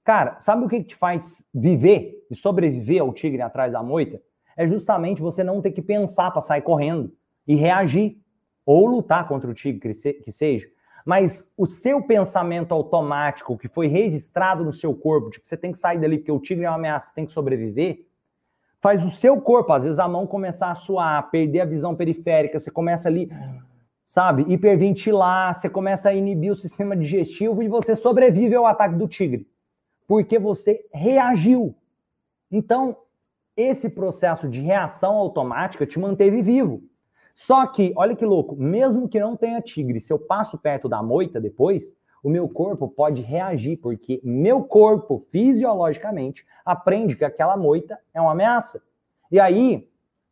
[0.04, 4.22] cara, sabe o que te faz viver e sobreviver ao tigre atrás da moita?
[4.56, 7.12] É justamente você não ter que pensar para sair correndo
[7.48, 8.18] e reagir
[8.66, 10.68] ou lutar contra o tigre que seja
[11.08, 15.72] mas o seu pensamento automático que foi registrado no seu corpo, de que você tem
[15.72, 18.06] que sair dali porque o tigre é uma ameaça, você tem que sobreviver,
[18.82, 22.60] faz o seu corpo, às vezes a mão começar a suar, perder a visão periférica,
[22.60, 23.32] você começa ali,
[24.04, 29.08] sabe, hiperventilar, você começa a inibir o sistema digestivo e você sobrevive ao ataque do
[29.08, 29.48] tigre,
[30.06, 31.74] porque você reagiu.
[32.52, 32.98] Então,
[33.56, 36.84] esse processo de reação automática te manteve vivo.
[37.38, 41.04] Só que, olha que louco, mesmo que não tenha tigre, se eu passo perto da
[41.04, 41.84] moita depois,
[42.24, 48.32] o meu corpo pode reagir, porque meu corpo, fisiologicamente, aprende que aquela moita é uma
[48.32, 48.82] ameaça.
[49.32, 49.88] E aí,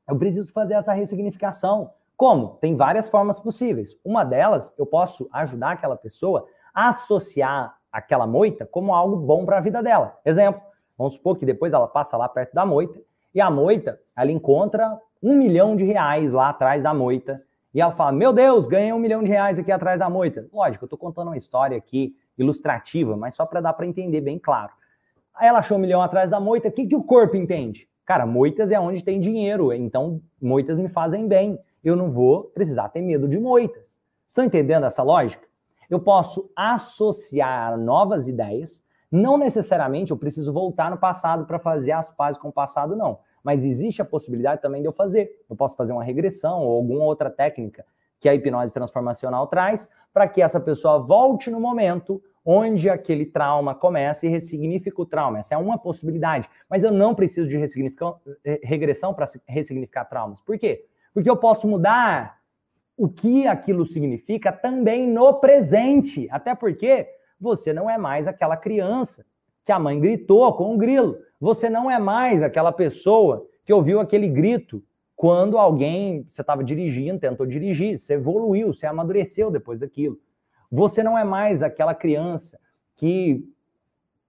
[0.10, 1.92] eu preciso fazer essa ressignificação.
[2.18, 2.58] Como?
[2.60, 3.96] Tem várias formas possíveis.
[4.04, 9.60] Uma delas, eu posso ajudar aquela pessoa a associar aquela moita como algo bom para
[9.60, 10.18] a vida dela.
[10.26, 10.60] Exemplo,
[10.98, 13.00] vamos supor que depois ela passa lá perto da moita
[13.36, 17.44] e a moita, ela encontra um milhão de reais lá atrás da moita.
[17.74, 20.48] E ela fala: Meu Deus, ganhei um milhão de reais aqui atrás da moita.
[20.54, 24.40] Lógico, eu estou contando uma história aqui ilustrativa, mas só para dar para entender bem
[24.40, 24.72] claro.
[25.36, 27.90] Aí ela achou um milhão atrás da moita, o que, que o corpo entende?
[28.06, 31.60] Cara, moitas é onde tem dinheiro, então moitas me fazem bem.
[31.84, 34.00] Eu não vou precisar ter medo de moitas.
[34.28, 35.46] Estão entendendo essa lógica?
[35.90, 42.10] Eu posso associar novas ideias, não necessariamente eu preciso voltar no passado para fazer as
[42.12, 45.46] pazes com o passado, não mas existe a possibilidade também de eu fazer.
[45.48, 47.86] Eu posso fazer uma regressão ou alguma outra técnica
[48.20, 53.76] que a hipnose transformacional traz para que essa pessoa volte no momento onde aquele trauma
[53.76, 55.38] começa e ressignifica o trauma.
[55.38, 56.50] Essa é uma possibilidade.
[56.68, 57.56] Mas eu não preciso de
[58.44, 60.42] eh, regressão para ressignificar traumas.
[60.42, 60.88] Por quê?
[61.14, 62.40] Porque eu posso mudar
[62.98, 66.28] o que aquilo significa também no presente.
[66.32, 67.08] Até porque
[67.40, 69.26] você não é mais aquela criança
[69.66, 71.18] que a mãe gritou com um grilo.
[71.40, 74.84] Você não é mais aquela pessoa que ouviu aquele grito
[75.16, 80.20] quando alguém, você estava dirigindo, tentou dirigir, você evoluiu, você amadureceu depois daquilo.
[80.72, 82.60] Você não é mais aquela criança
[82.96, 83.44] que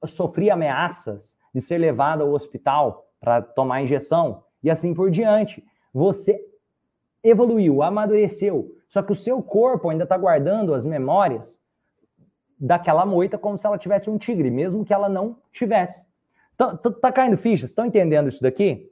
[0.04, 5.64] sofria ameaças de ser levada ao hospital para tomar injeção e assim por diante.
[5.92, 6.40] Você
[7.22, 11.58] evoluiu, amadureceu, só que o seu corpo ainda está guardando as memórias
[12.58, 16.04] daquela moita como se ela tivesse um tigre, mesmo que ela não tivesse.
[16.56, 17.70] Tá, tá, tá caindo fichas?
[17.70, 18.90] Estão entendendo isso daqui?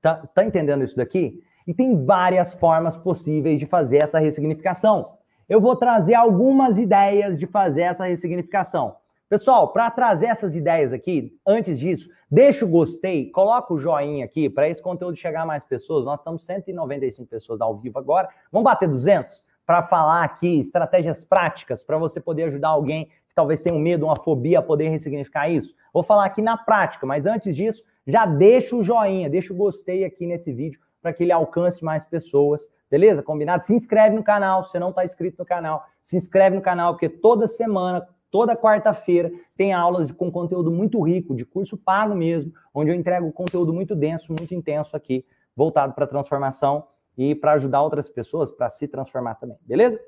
[0.00, 1.42] Tá, tá entendendo isso daqui?
[1.66, 5.12] E tem várias formas possíveis de fazer essa ressignificação.
[5.48, 8.96] Eu vou trazer algumas ideias de fazer essa ressignificação.
[9.28, 14.50] Pessoal, para trazer essas ideias aqui, antes disso, deixa o gostei, coloca o joinha aqui
[14.50, 16.04] para esse conteúdo chegar a mais pessoas.
[16.04, 18.28] Nós estamos 195 pessoas ao vivo agora.
[18.50, 19.42] Vamos bater 200?
[19.66, 24.06] Para falar aqui estratégias práticas para você poder ajudar alguém que talvez tenha um medo,
[24.06, 25.74] uma fobia a poder ressignificar isso.
[25.92, 30.04] Vou falar aqui na prática, mas antes disso, já deixa o joinha, deixa o gostei
[30.04, 33.22] aqui nesse vídeo para que ele alcance mais pessoas, beleza?
[33.22, 33.64] Combinado?
[33.64, 37.08] Se inscreve no canal, se não está inscrito no canal, se inscreve no canal, porque
[37.08, 42.90] toda semana, toda quarta-feira, tem aulas com conteúdo muito rico, de curso pago mesmo, onde
[42.90, 45.24] eu entrego conteúdo muito denso, muito intenso aqui,
[45.56, 50.00] voltado para transformação e para ajudar outras pessoas para se transformar também, beleza?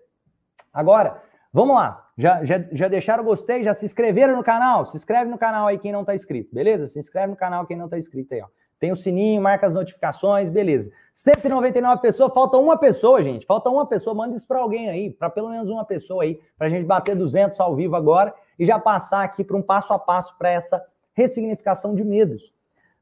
[0.73, 2.09] Agora, vamos lá.
[2.17, 3.63] Já, já, já deixaram o gostei?
[3.63, 4.85] Já se inscreveram no canal?
[4.85, 6.87] Se inscreve no canal aí quem não está inscrito, beleza?
[6.87, 8.47] Se inscreve no canal quem não está inscrito aí, ó.
[8.79, 10.91] Tem o sininho, marca as notificações, beleza.
[11.15, 13.47] 199 pessoas, falta uma pessoa, gente.
[13.47, 16.67] Falta uma pessoa, manda isso para alguém aí, para pelo menos uma pessoa aí, para
[16.67, 19.99] a gente bater 200 ao vivo agora e já passar aqui para um passo a
[19.99, 22.53] passo para essa ressignificação de medos.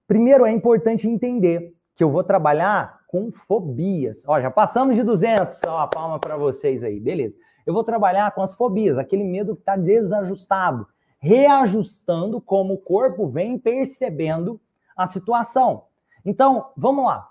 [0.07, 4.25] Primeiro, é importante entender que eu vou trabalhar com fobias.
[4.27, 7.37] Ó, já passamos de 200, ó, a palma para vocês aí, beleza.
[7.67, 10.87] Eu vou trabalhar com as fobias, aquele medo que está desajustado,
[11.21, 14.59] reajustando como o corpo vem percebendo
[14.97, 15.85] a situação.
[16.25, 17.29] Então, vamos lá.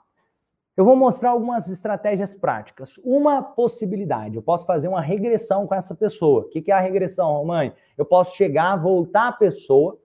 [0.78, 2.98] Eu vou mostrar algumas estratégias práticas.
[3.00, 6.44] Uma possibilidade, eu posso fazer uma regressão com essa pessoa.
[6.44, 7.74] O que é a regressão, mãe?
[7.98, 9.98] Eu posso chegar, voltar a pessoa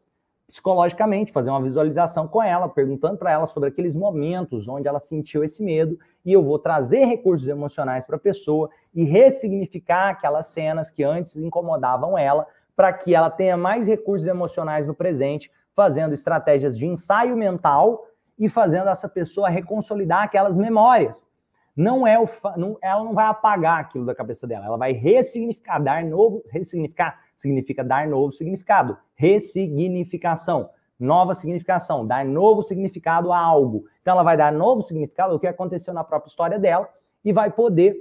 [0.47, 5.43] psicologicamente, fazer uma visualização com ela, perguntando para ela sobre aqueles momentos onde ela sentiu
[5.43, 10.89] esse medo, e eu vou trazer recursos emocionais para a pessoa e ressignificar aquelas cenas
[10.89, 16.79] que antes incomodavam ela, para que ela tenha mais recursos emocionais no presente, fazendo estratégias
[16.79, 18.07] de ensaio mental
[18.39, 21.27] e fazendo essa pessoa reconsolidar aquelas memórias.
[21.75, 25.79] Não é o não, ela não vai apagar aquilo da cabeça dela, ela vai ressignificar,
[25.79, 28.97] dar novo, ressignificar significa dar novo significado.
[29.15, 33.85] Ressignificação, nova significação, dar novo significado a algo.
[34.03, 36.89] Então ela vai dar novo significado ao que aconteceu na própria história dela
[37.25, 37.97] e vai poder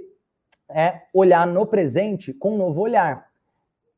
[0.68, 3.26] é, olhar no presente com um novo olhar.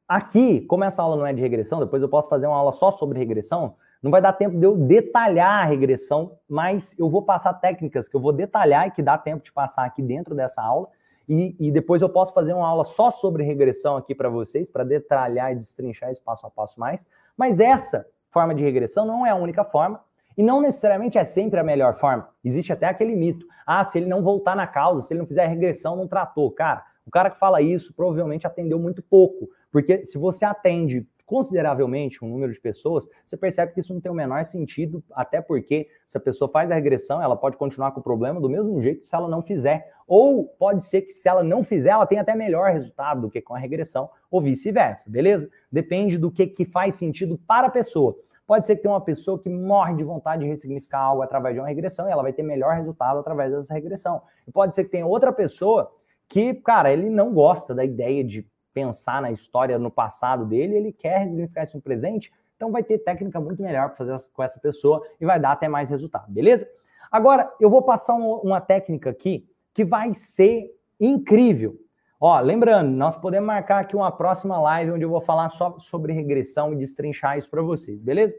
[0.06, 2.90] Aqui, como essa aula não é de regressão, depois eu posso fazer uma aula só
[2.90, 7.52] sobre regressão, não vai dar tempo de eu detalhar a regressão, mas eu vou passar
[7.54, 10.88] técnicas que eu vou detalhar e que dá tempo de passar aqui dentro dessa aula
[11.28, 14.82] e, e depois eu posso fazer uma aula só sobre regressão aqui para vocês, para
[14.82, 17.04] detalhar e destrinchar esse passo a passo mais.
[17.36, 20.00] Mas essa forma de regressão não é a única forma
[20.36, 22.28] e não necessariamente é sempre a melhor forma.
[22.44, 23.44] Existe até aquele mito.
[23.66, 26.50] Ah, se ele não voltar na causa, se ele não fizer regressão, não tratou.
[26.52, 29.48] Cara, o cara que fala isso provavelmente atendeu muito pouco.
[29.70, 34.10] Porque se você atende consideravelmente um número de pessoas, você percebe que isso não tem
[34.10, 38.00] o menor sentido, até porque se a pessoa faz a regressão, ela pode continuar com
[38.00, 39.92] o problema do mesmo jeito se ela não fizer.
[40.06, 43.42] Ou pode ser que se ela não fizer, ela tenha até melhor resultado do que
[43.42, 45.50] com a regressão, ou vice-versa, beleza?
[45.70, 48.16] Depende do que, que faz sentido para a pessoa.
[48.46, 51.60] Pode ser que tenha uma pessoa que morre de vontade de ressignificar algo através de
[51.60, 54.22] uma regressão e ela vai ter melhor resultado através dessa regressão.
[54.46, 55.92] E pode ser que tenha outra pessoa
[56.26, 60.92] que, cara, ele não gosta da ideia de pensar na história no passado dele, ele
[60.92, 64.58] quer ressignificar isso no presente, então vai ter técnica muito melhor para fazer com essa
[64.58, 66.68] pessoa e vai dar até mais resultado, beleza?
[67.10, 71.76] Agora, eu vou passar um, uma técnica aqui que vai ser incrível.
[72.20, 76.12] Ó, lembrando, nós podemos marcar aqui uma próxima live onde eu vou falar só sobre
[76.12, 78.34] regressão e destrinchar isso para vocês, beleza?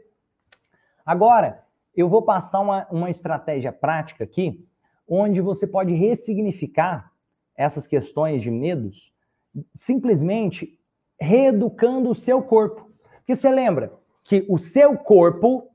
[1.04, 1.64] Agora,
[1.96, 4.64] eu vou passar uma, uma estratégia prática aqui,
[5.08, 7.10] onde você pode ressignificar
[7.56, 9.12] essas questões de medos
[9.74, 10.78] simplesmente
[11.20, 12.90] reeducando o seu corpo.
[13.16, 13.92] Porque você lembra
[14.24, 15.68] que o seu corpo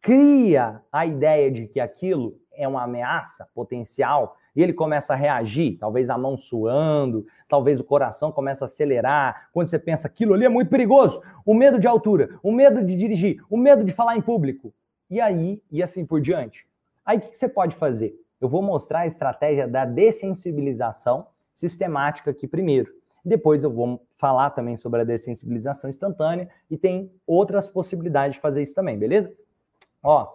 [0.00, 5.78] cria a ideia de que aquilo é uma ameaça potencial e ele começa a reagir,
[5.78, 9.48] talvez a mão suando, talvez o coração começa a acelerar.
[9.52, 12.96] Quando você pensa aquilo ali é muito perigoso, o medo de altura, o medo de
[12.96, 14.74] dirigir, o medo de falar em público.
[15.08, 16.66] E aí, e assim por diante.
[17.06, 18.14] Aí o que você pode fazer?
[18.40, 22.92] Eu vou mostrar a estratégia da dessensibilização sistemática aqui primeiro.
[23.28, 28.62] Depois eu vou falar também sobre a dessensibilização instantânea e tem outras possibilidades de fazer
[28.62, 29.32] isso também, beleza?
[30.02, 30.26] Ó,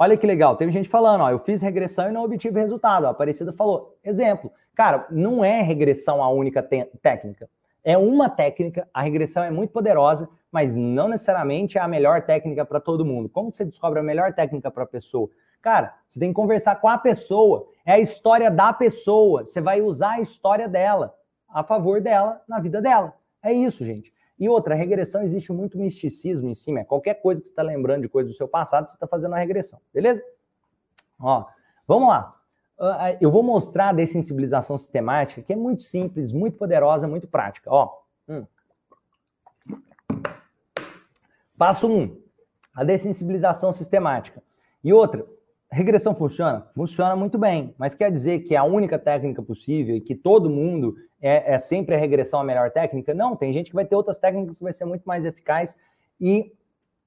[0.00, 3.04] Olha que legal, teve gente falando, ó, eu fiz regressão e não obtive resultado.
[3.04, 7.50] A Aparecida falou, exemplo, cara, não é regressão a única técnica.
[7.82, 12.64] É uma técnica, a regressão é muito poderosa, mas não necessariamente é a melhor técnica
[12.64, 13.28] para todo mundo.
[13.28, 15.28] Como você descobre a melhor técnica para a pessoa?
[15.60, 19.82] Cara, você tem que conversar com a pessoa, é a história da pessoa, você vai
[19.82, 21.12] usar a história dela
[21.48, 23.14] a favor dela na vida dela.
[23.42, 24.12] É isso, gente.
[24.38, 26.84] E outra, regressão existe muito misticismo em cima.
[26.84, 29.38] Qualquer coisa que você está lembrando de coisa do seu passado, você está fazendo a
[29.38, 30.22] regressão, beleza?
[31.18, 31.44] Ó,
[31.86, 32.36] vamos lá.
[32.78, 37.26] Ah, ah, eu vou mostrar a dessensibilização sistemática, que é muito simples, muito poderosa, muito
[37.26, 37.68] prática.
[37.68, 37.92] Ó,
[38.28, 38.46] hum.
[41.56, 42.22] Passo 1, um,
[42.72, 44.40] a dessensibilização sistemática.
[44.84, 45.26] E outra,
[45.70, 46.66] regressão funciona?
[46.74, 50.48] Funciona muito bem, mas quer dizer que é a única técnica possível e que todo
[50.48, 53.12] mundo é, é, sempre a regressão a melhor técnica?
[53.14, 55.76] Não, tem gente que vai ter outras técnicas que vai ser muito mais eficaz
[56.20, 56.52] e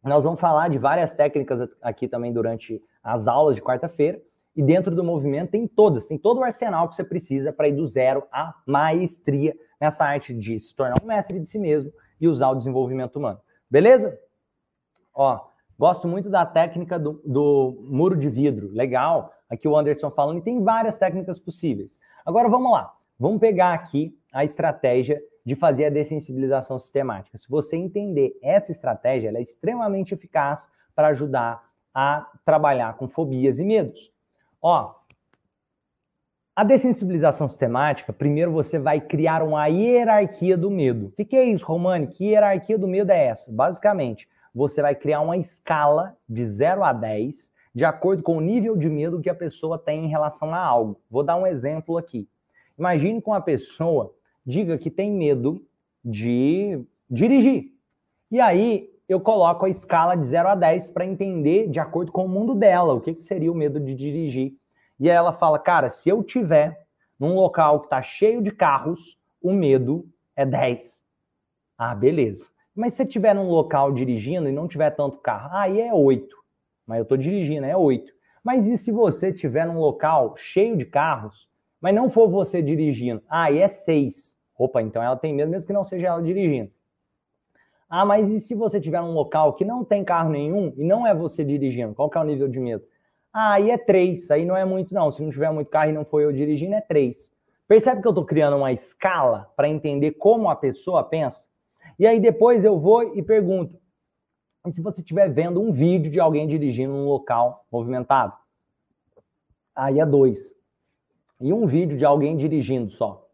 [0.04, 4.20] nós vamos falar de várias técnicas aqui também durante as aulas de quarta-feira.
[4.56, 7.74] E dentro do movimento tem todas, tem todo o arsenal que você precisa para ir
[7.74, 12.28] do zero à maestria nessa arte de se tornar um mestre de si mesmo e
[12.28, 13.40] usar o desenvolvimento humano.
[13.70, 14.20] Beleza?
[15.14, 15.40] Ó,
[15.82, 18.70] Gosto muito da técnica do, do muro de vidro.
[18.72, 19.34] Legal.
[19.50, 21.98] Aqui o Anderson falando, e tem várias técnicas possíveis.
[22.24, 22.94] Agora vamos lá.
[23.18, 27.36] Vamos pegar aqui a estratégia de fazer a dessensibilização sistemática.
[27.36, 33.58] Se você entender essa estratégia, ela é extremamente eficaz para ajudar a trabalhar com fobias
[33.58, 34.14] e medos.
[34.62, 34.94] Ó,
[36.56, 41.08] a dessensibilização sistemática, primeiro você vai criar uma hierarquia do medo.
[41.08, 42.06] O que, que é isso, Romani?
[42.06, 43.52] Que hierarquia do medo é essa?
[43.52, 48.76] Basicamente, você vai criar uma escala de 0 a 10 de acordo com o nível
[48.76, 51.00] de medo que a pessoa tem em relação a algo.
[51.10, 52.28] Vou dar um exemplo aqui.
[52.78, 54.14] Imagine que uma pessoa
[54.46, 55.66] diga que tem medo
[56.04, 57.72] de dirigir.
[58.30, 62.26] E aí eu coloco a escala de 0 a 10 para entender de acordo com
[62.26, 64.56] o mundo dela, o que, que seria o medo de dirigir.
[65.00, 66.86] E aí ela fala, cara, se eu tiver
[67.20, 71.04] num local que está cheio de carros, o medo é 10.
[71.78, 72.51] Ah, beleza.
[72.76, 76.36] Mas se você estiver num local dirigindo e não tiver tanto carro, aí é 8.
[76.86, 78.12] Mas eu estou dirigindo, é 8.
[78.44, 83.22] Mas e se você estiver num local cheio de carros, mas não for você dirigindo?
[83.30, 84.34] Aí é 6.
[84.58, 86.72] Opa, então ela tem medo mesmo que não seja ela dirigindo.
[87.90, 91.06] Ah, mas e se você estiver num local que não tem carro nenhum e não
[91.06, 91.94] é você dirigindo?
[91.94, 92.84] Qual que é o nível de medo?
[93.34, 94.32] Ah, aí é 3.
[94.32, 95.12] Aí não é muito não.
[95.12, 97.32] Se não tiver muito carro e não for eu dirigindo, é 3.
[97.68, 101.51] Percebe que eu estou criando uma escala para entender como a pessoa pensa?
[101.98, 103.80] E aí depois eu vou e pergunto:
[104.66, 108.34] e se você estiver vendo um vídeo de alguém dirigindo num local movimentado?
[109.76, 110.54] Aí é dois.
[111.40, 113.28] E um vídeo de alguém dirigindo só.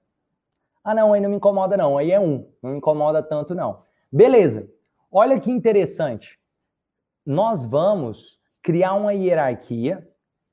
[0.83, 1.97] Ah, não, aí não me incomoda, não.
[1.97, 2.49] Aí é um.
[2.63, 3.83] Não me incomoda tanto, não.
[4.09, 4.69] Beleza.
[5.11, 6.39] Olha que interessante.
[7.25, 10.07] Nós vamos criar uma hierarquia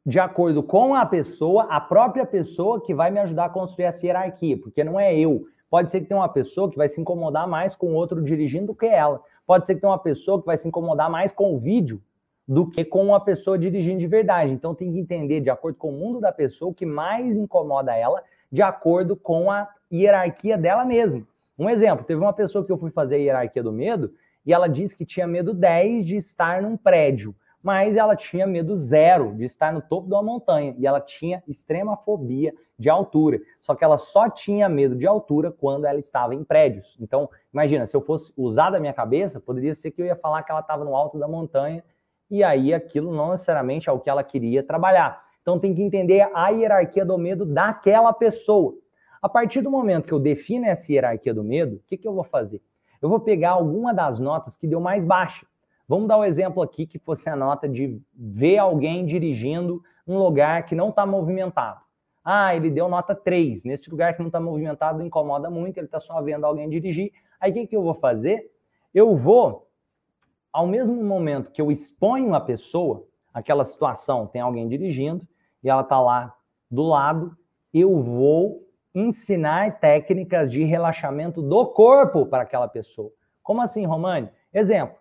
[0.04, 4.04] de acordo com a pessoa, a própria pessoa que vai me ajudar a construir essa
[4.04, 5.44] hierarquia, porque não é eu,
[5.74, 8.66] Pode ser que tenha uma pessoa que vai se incomodar mais com o outro dirigindo
[8.66, 9.20] do que ela.
[9.44, 12.00] Pode ser que tenha uma pessoa que vai se incomodar mais com o vídeo
[12.46, 14.52] do que com uma pessoa dirigindo de verdade.
[14.52, 17.92] Então tem que entender, de acordo com o mundo da pessoa, o que mais incomoda
[17.92, 18.22] ela,
[18.52, 21.26] de acordo com a hierarquia dela mesma.
[21.58, 24.14] Um exemplo, teve uma pessoa que eu fui fazer a hierarquia do medo
[24.46, 27.34] E ela disse que tinha medo 10 de estar num prédio,
[27.64, 30.74] mas ela tinha medo zero de estar no topo de uma montanha.
[30.78, 33.40] E ela tinha extrema fobia de altura.
[33.58, 36.94] Só que ela só tinha medo de altura quando ela estava em prédios.
[37.00, 40.42] Então, imagina, se eu fosse usar da minha cabeça, poderia ser que eu ia falar
[40.42, 41.82] que ela estava no alto da montanha
[42.30, 45.24] e aí aquilo não necessariamente é o que ela queria trabalhar.
[45.40, 48.74] Então tem que entender a hierarquia do medo daquela pessoa.
[49.22, 52.12] A partir do momento que eu defino essa hierarquia do medo, o que, que eu
[52.12, 52.60] vou fazer?
[53.00, 55.46] Eu vou pegar alguma das notas que deu mais baixa.
[55.86, 60.18] Vamos dar o um exemplo aqui que fosse a nota de ver alguém dirigindo um
[60.18, 61.80] lugar que não está movimentado.
[62.24, 63.64] Ah, ele deu nota 3.
[63.64, 67.12] Nesse lugar que não está movimentado, incomoda muito, ele está só vendo alguém dirigir.
[67.38, 68.50] Aí o que, que eu vou fazer?
[68.94, 69.68] Eu vou,
[70.50, 75.26] ao mesmo momento que eu exponho a pessoa, aquela situação, tem alguém dirigindo
[75.62, 76.34] e ela está lá
[76.70, 77.36] do lado,
[77.72, 78.64] eu vou
[78.94, 83.10] ensinar técnicas de relaxamento do corpo para aquela pessoa.
[83.42, 84.30] Como assim, Romani?
[84.52, 84.96] Exemplo,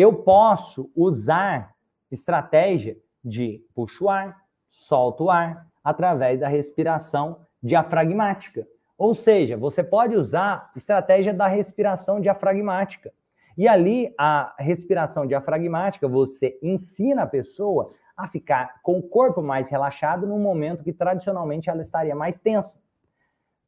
[0.00, 1.74] eu posso usar
[2.10, 4.36] estratégia de puxo o ar,
[4.70, 8.66] solto o ar, através da respiração diafragmática.
[8.96, 13.12] Ou seja, você pode usar estratégia da respiração diafragmática.
[13.56, 19.68] E ali, a respiração diafragmática, você ensina a pessoa a ficar com o corpo mais
[19.68, 22.80] relaxado no momento que tradicionalmente ela estaria mais tensa.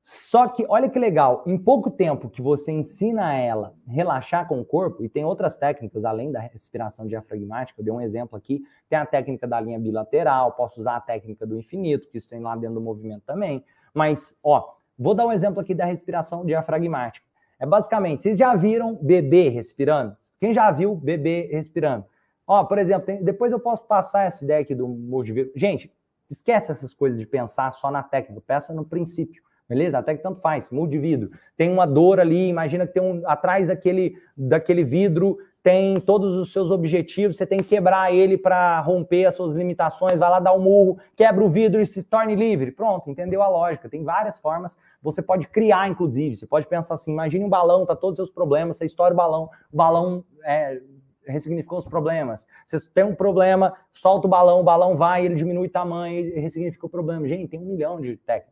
[0.05, 4.65] Só que, olha que legal, em pouco tempo que você ensina ela relaxar com o
[4.65, 8.99] corpo, e tem outras técnicas além da respiração diafragmática, eu dei um exemplo aqui, tem
[8.99, 12.57] a técnica da linha bilateral, posso usar a técnica do infinito, que isso tem lá
[12.57, 17.25] dentro do movimento também, mas, ó, vou dar um exemplo aqui da respiração diafragmática.
[17.61, 20.17] É basicamente, vocês já viram bebê respirando?
[20.41, 22.05] Quem já viu bebê respirando?
[22.45, 25.53] Ó, por exemplo, tem, depois eu posso passar essa ideia aqui do multivídeo.
[25.55, 25.93] Gente,
[26.29, 29.99] esquece essas coisas de pensar só na técnica, pensa no princípio beleza?
[29.99, 31.31] Até que tanto faz, mude de vidro.
[31.57, 36.53] Tem uma dor ali, imagina que tem um atrás daquele, daquele vidro tem todos os
[36.53, 40.53] seus objetivos, você tem que quebrar ele para romper as suas limitações, vai lá dar
[40.55, 42.73] um murro, quebra o vidro e se torne livre.
[42.73, 43.89] Pronto, entendeu a lógica.
[43.89, 46.35] Tem várias formas, você pode criar, inclusive.
[46.35, 49.17] Você pode pensar assim: imagine um balão, tá todos os seus problemas, você estoura o
[49.17, 50.81] balão, o balão é,
[51.25, 52.45] ressignificou os problemas.
[52.67, 56.87] Você tem um problema, solta o balão, o balão vai, ele diminui o tamanho, ressignifica
[56.87, 57.29] o problema.
[57.29, 58.52] Gente, tem um milhão de técnicas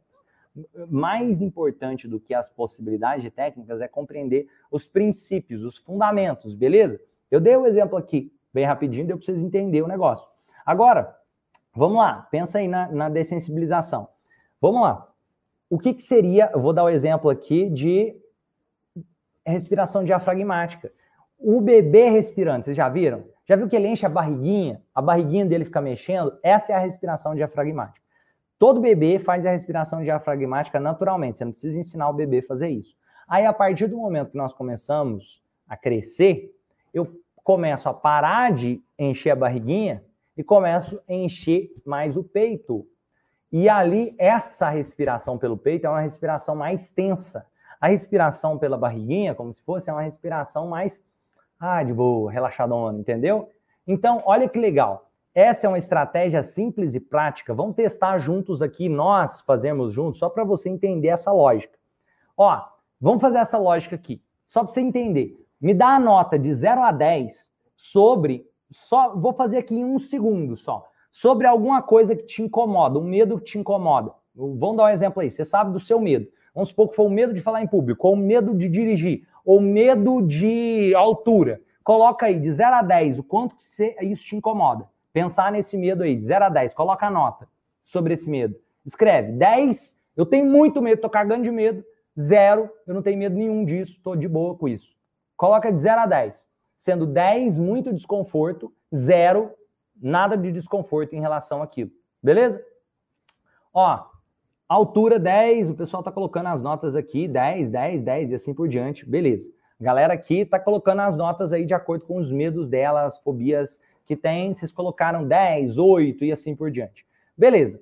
[0.89, 7.01] mais importante do que as possibilidades de técnicas é compreender os princípios, os fundamentos, beleza?
[7.31, 10.27] Eu dei o um exemplo aqui, bem rapidinho, deu para vocês entenderem o negócio.
[10.65, 11.17] Agora,
[11.75, 14.09] vamos lá, pensa aí na, na dessensibilização.
[14.61, 15.09] Vamos lá.
[15.69, 18.21] O que, que seria, eu vou dar o um exemplo aqui de
[19.47, 20.93] respiração diafragmática.
[21.39, 23.25] O bebê respirando, vocês já viram?
[23.47, 24.83] Já viu que ele enche a barriguinha?
[24.95, 26.39] A barriguinha dele fica mexendo?
[26.43, 28.01] Essa é a respiração diafragmática.
[28.61, 32.69] Todo bebê faz a respiração diafragmática naturalmente, você não precisa ensinar o bebê a fazer
[32.69, 32.95] isso.
[33.27, 36.55] Aí, a partir do momento que nós começamos a crescer,
[36.93, 37.11] eu
[37.43, 40.05] começo a parar de encher a barriguinha
[40.37, 42.87] e começo a encher mais o peito.
[43.51, 47.47] E ali, essa respiração pelo peito é uma respiração mais tensa.
[47.81, 51.03] A respiração pela barriguinha, como se fosse, é uma respiração mais,
[51.59, 53.49] ah, de boa, relaxadona, entendeu?
[53.87, 55.10] Então, olha que legal.
[55.35, 57.55] Essa é uma estratégia simples e prática.
[57.55, 61.79] Vamos testar juntos aqui, nós fazemos juntos, só para você entender essa lógica.
[62.37, 62.61] Ó,
[63.01, 65.37] vamos fazer essa lógica aqui, só para você entender.
[65.61, 67.33] Me dá a nota de 0 a 10
[67.77, 72.99] sobre, só vou fazer aqui em um segundo só, sobre alguma coisa que te incomoda,
[72.99, 74.13] um medo que te incomoda.
[74.35, 76.27] Vamos dar um exemplo aí, você sabe do seu medo.
[76.53, 79.29] Vamos supor que foi o medo de falar em público, ou o medo de dirigir,
[79.45, 81.61] ou medo de altura.
[81.85, 84.89] Coloca aí de 0 a 10 o quanto que isso te incomoda.
[85.13, 87.49] Pensar nesse medo aí, de 0 a 10, coloca a nota
[87.83, 88.57] sobre esse medo.
[88.85, 91.85] Escreve 10, eu tenho muito medo, tô cagando de medo.
[92.19, 94.95] 0, eu não tenho medo nenhum disso, tô de boa com isso.
[95.37, 96.49] Coloca de 0 a 10.
[96.79, 99.53] Sendo 10 muito desconforto, 0
[100.01, 101.91] nada de desconforto em relação àquilo.
[102.23, 102.63] Beleza?
[103.73, 104.05] Ó,
[104.69, 108.69] altura 10, o pessoal tá colocando as notas aqui, 10, 10, 10 e assim por
[108.69, 109.09] diante.
[109.09, 109.51] Beleza.
[109.81, 113.81] A galera aqui tá colocando as notas aí de acordo com os medos delas, fobias
[114.11, 117.07] que tem, vocês colocaram 10, 8 e assim por diante.
[117.39, 117.81] Beleza.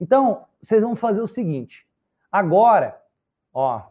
[0.00, 1.84] Então, vocês vão fazer o seguinte.
[2.30, 2.96] Agora,
[3.52, 3.82] ó,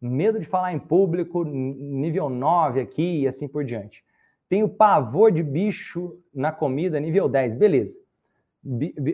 [0.00, 4.04] medo de falar em público, nível 9 aqui e assim por diante.
[4.48, 7.56] Tem o pavor de bicho na comida, nível 10.
[7.56, 7.98] Beleza.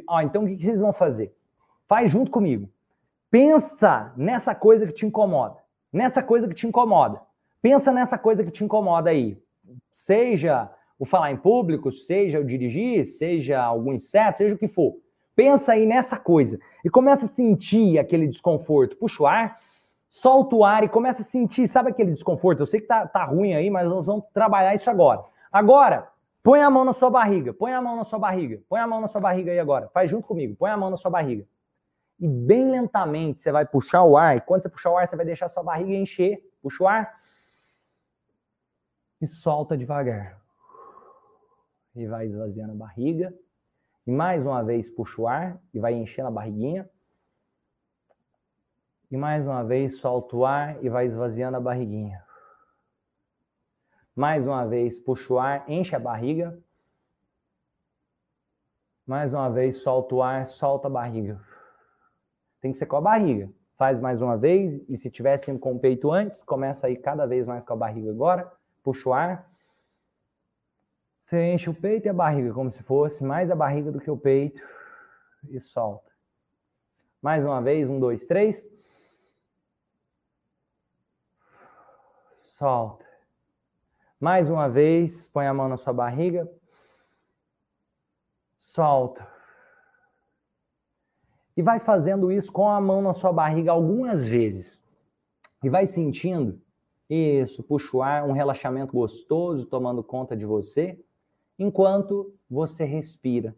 [0.06, 1.34] Ó, então, o que vocês vão fazer?
[1.86, 2.68] Faz junto comigo.
[3.30, 5.56] Pensa nessa coisa que te incomoda.
[5.90, 7.22] Nessa coisa que te incomoda.
[7.62, 9.42] Pensa nessa coisa que te incomoda aí.
[9.90, 14.96] Seja o falar em público, seja o dirigir, seja algum inseto, seja o que for.
[15.36, 18.96] Pensa aí nessa coisa e começa a sentir aquele desconforto.
[18.96, 19.58] Puxa o ar,
[20.10, 22.60] solta o ar e começa a sentir, sabe aquele desconforto?
[22.60, 25.24] Eu sei que tá, tá ruim aí, mas nós vamos trabalhar isso agora.
[25.52, 26.08] Agora,
[26.42, 29.00] põe a mão na sua barriga, põe a mão na sua barriga, põe a mão
[29.00, 29.88] na sua barriga aí agora.
[29.94, 31.46] Faz junto comigo, põe a mão na sua barriga.
[32.18, 35.14] E bem lentamente você vai puxar o ar, e quando você puxar o ar, você
[35.14, 36.42] vai deixar a sua barriga encher.
[36.60, 37.14] Puxa o ar
[39.20, 40.37] e solta devagar.
[41.98, 43.34] E vai esvaziando a barriga.
[44.06, 46.88] E mais uma vez puxa o ar e vai enchendo a barriguinha.
[49.10, 52.24] E mais uma vez solta o ar e vai esvaziando a barriguinha.
[54.14, 56.56] Mais uma vez puxa o ar, enche a barriga.
[59.04, 61.40] Mais uma vez solta o ar, solta a barriga.
[62.60, 63.50] Tem que ser com a barriga.
[63.76, 67.44] Faz mais uma vez e se tivesse com o peito antes, começa aí cada vez
[67.44, 68.52] mais com a barriga agora.
[68.84, 69.50] Puxa o ar.
[71.28, 74.10] Você enche o peito e a barriga como se fosse mais a barriga do que
[74.10, 74.66] o peito
[75.50, 76.10] e solta.
[77.20, 78.72] Mais uma vez, um, dois, três.
[82.56, 83.04] Solta.
[84.18, 86.50] Mais uma vez, põe a mão na sua barriga.
[88.58, 89.28] Solta.
[91.54, 94.82] E vai fazendo isso com a mão na sua barriga algumas vezes.
[95.62, 96.58] E vai sentindo
[97.06, 100.98] isso, puxa o ar, um relaxamento gostoso tomando conta de você,
[101.58, 103.54] enquanto você respira.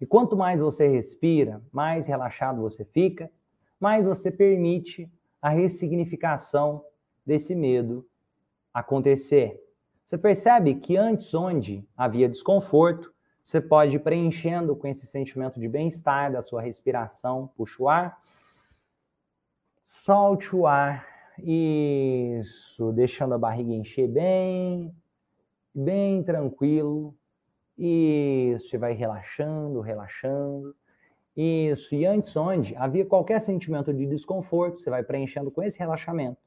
[0.00, 3.30] E quanto mais você respira, mais relaxado você fica,
[3.80, 6.84] mais você permite a ressignificação
[7.24, 8.06] desse medo
[8.72, 9.60] acontecer.
[10.04, 15.68] Você percebe que antes, onde havia desconforto, você pode ir preenchendo com esse sentimento de
[15.68, 17.50] bem-estar da sua respiração.
[17.56, 18.20] Puxa o ar,
[19.86, 21.06] solte o ar.
[21.38, 24.94] Isso, deixando a barriga encher bem,
[25.74, 27.14] bem tranquilo.
[27.78, 30.74] Isso, você vai relaxando, relaxando.
[31.36, 36.40] Isso, e antes onde havia qualquer sentimento de desconforto, você vai preenchendo com esse relaxamento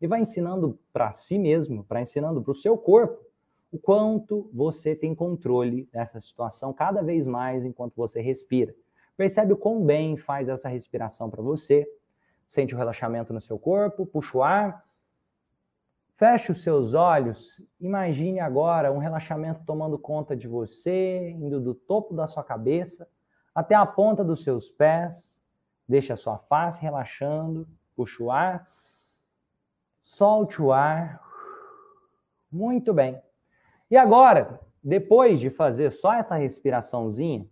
[0.00, 3.22] e vai ensinando para si mesmo, para ensinando para o seu corpo,
[3.70, 8.74] o quanto você tem controle dessa situação cada vez mais enquanto você respira.
[9.16, 11.86] Percebe o quão bem faz essa respiração para você.
[12.48, 14.82] Sente o relaxamento no seu corpo, puxa o ar.
[16.20, 17.60] Feche os seus olhos.
[17.80, 23.08] Imagine agora um relaxamento tomando conta de você, indo do topo da sua cabeça
[23.52, 25.34] até a ponta dos seus pés.
[25.88, 27.66] Deixe a sua face relaxando.
[27.96, 28.70] Puxa o ar
[30.20, 31.18] solte o ar.
[32.52, 33.18] Muito bem.
[33.90, 37.48] E agora, depois de fazer só essa respiraçãozinha,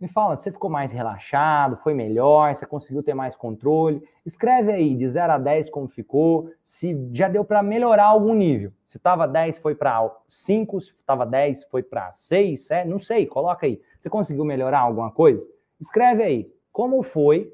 [0.00, 4.02] me fala, você ficou mais relaxado, foi melhor, você conseguiu ter mais controle?
[4.24, 8.72] Escreve aí de 0 a 10 como ficou, se já deu para melhorar algum nível.
[8.86, 13.26] Se estava 10 foi para 5, se estava 10 foi para 6, 7, não sei,
[13.26, 13.80] coloca aí.
[13.98, 15.46] Você conseguiu melhorar alguma coisa?
[15.78, 17.52] Escreve aí como foi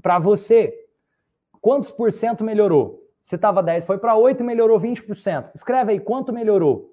[0.00, 0.82] para você
[1.62, 3.08] Quantos por cento melhorou?
[3.22, 5.52] Se estava 10, foi para 8, melhorou 20%.
[5.54, 6.92] Escreve aí quanto melhorou.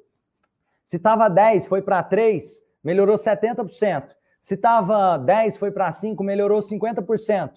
[0.85, 4.09] Se estava 10, foi para 3, melhorou 70%.
[4.39, 7.51] Se estava 10, foi para 5, melhorou 50%.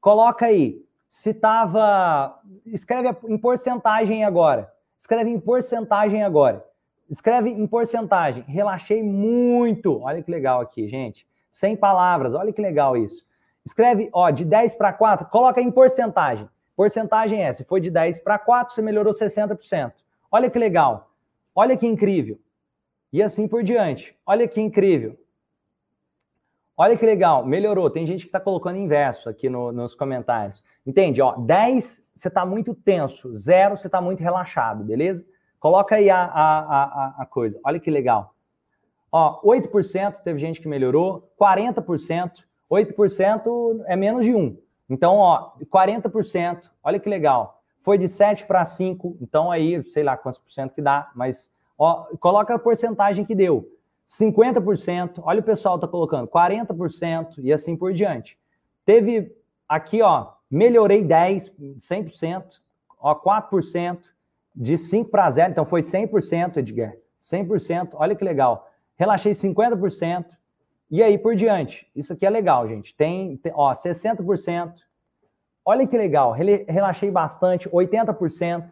[0.00, 0.84] Coloca aí.
[1.08, 2.40] Se estava.
[2.66, 4.70] Escreve em porcentagem agora.
[4.98, 6.64] Escreve em porcentagem agora.
[7.08, 8.44] Escreve em porcentagem.
[8.46, 10.00] Relaxei muito.
[10.02, 11.26] Olha que legal aqui, gente.
[11.52, 12.34] Sem palavras.
[12.34, 13.24] Olha que legal isso.
[13.66, 16.48] Escreve, ó, de 10 para 4, coloca em porcentagem.
[16.76, 19.92] Porcentagem é, se foi de 10 para 4, você melhorou 60%.
[20.30, 21.10] Olha que legal.
[21.52, 22.38] Olha que incrível.
[23.12, 24.16] E assim por diante.
[24.26, 25.16] Olha que incrível.
[26.76, 27.88] Olha que legal, melhorou.
[27.88, 30.62] Tem gente que está colocando inverso aqui no, nos comentários.
[30.86, 31.22] Entende?
[31.22, 33.34] Ó, 10, você está muito tenso.
[33.34, 35.24] 0, você está muito relaxado, beleza?
[35.58, 37.58] Coloca aí a, a, a, a coisa.
[37.64, 38.34] Olha que legal.
[39.10, 42.30] Ó, 8% teve gente que melhorou, 40%,
[42.70, 44.58] 8% é menos de 1.
[44.90, 47.62] Então, ó, 40%, olha que legal.
[47.82, 51.50] Foi de 7 para 5, então aí, sei lá quantos por cento que dá, mas
[51.78, 53.68] ó, coloca a porcentagem que deu.
[54.08, 58.38] 50%, olha o pessoal tá colocando, 40% e assim por diante.
[58.84, 59.34] Teve
[59.68, 62.44] aqui, ó, melhorei 10, 100%,
[63.00, 63.98] ó, 4%,
[64.54, 66.94] de 5 para 0, então foi 100%, Edgar.
[67.22, 68.70] 100%, olha que legal.
[68.96, 70.24] Relaxei 50%,
[70.90, 71.86] e aí por diante.
[71.94, 72.94] Isso aqui é legal, gente.
[72.94, 74.72] Tem, tem ó, 60%.
[75.64, 76.32] Olha que legal.
[76.32, 78.70] Relaxei bastante, 80%.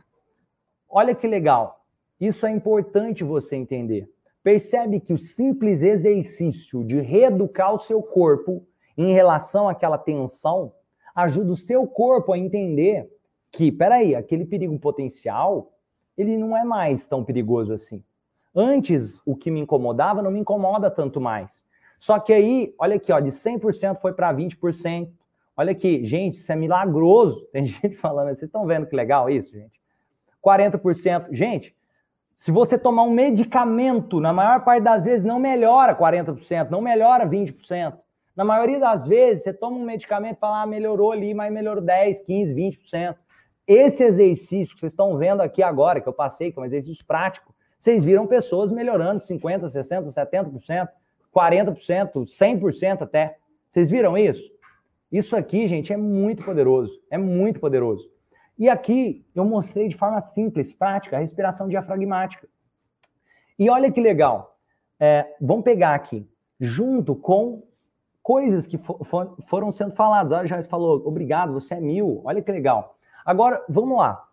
[0.89, 1.84] Olha que legal.
[2.21, 4.09] Isso é importante você entender.
[4.43, 10.73] Percebe que o simples exercício de reeducar o seu corpo em relação àquela tensão
[11.15, 13.11] ajuda o seu corpo a entender
[13.51, 15.73] que, peraí, aquele perigo potencial,
[16.17, 18.03] ele não é mais tão perigoso assim.
[18.55, 21.65] Antes, o que me incomodava não me incomoda tanto mais.
[21.99, 25.09] Só que aí, olha aqui, ó, de 100% foi para 20%,
[25.57, 27.47] Olha aqui, gente, isso é milagroso.
[27.53, 29.81] Tem gente falando, vocês estão vendo que legal isso, gente?
[30.45, 31.29] 40%.
[31.33, 31.75] Gente,
[32.37, 37.27] se você tomar um medicamento, na maior parte das vezes não melhora 40%, não melhora
[37.27, 37.95] 20%.
[38.37, 41.83] Na maioria das vezes, você toma um medicamento e fala, ah, melhorou ali, mas melhorou
[41.83, 43.17] 10, 15, 20%.
[43.67, 47.05] Esse exercício que vocês estão vendo aqui agora, que eu passei, que é um exercício
[47.07, 50.89] prático, vocês viram pessoas melhorando 50%, 60%, 70%,
[51.35, 53.37] 40%, 100% até.
[53.71, 54.51] Vocês viram isso?
[55.11, 57.01] Isso aqui, gente, é muito poderoso.
[57.11, 58.11] É muito poderoso.
[58.59, 62.49] E aqui eu mostrei de forma simples, prática, a respiração diafragmática.
[63.59, 64.57] E olha que legal.
[64.99, 66.29] É, vamos pegar aqui,
[66.61, 67.63] junto com
[68.23, 70.33] coisas que for, for, foram sendo faladas.
[70.33, 72.21] A Joyce falou, obrigado, você é mil.
[72.25, 72.97] Olha que legal.
[73.25, 74.25] Agora, vamos lá.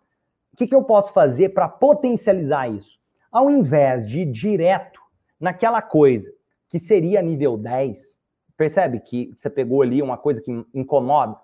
[0.52, 3.00] O que, que eu posso fazer para potencializar isso?
[3.30, 5.00] Ao invés de ir direto
[5.40, 6.32] naquela coisa
[6.68, 8.20] que seria nível 10,
[8.56, 11.36] percebe que você pegou ali uma coisa que incomoda?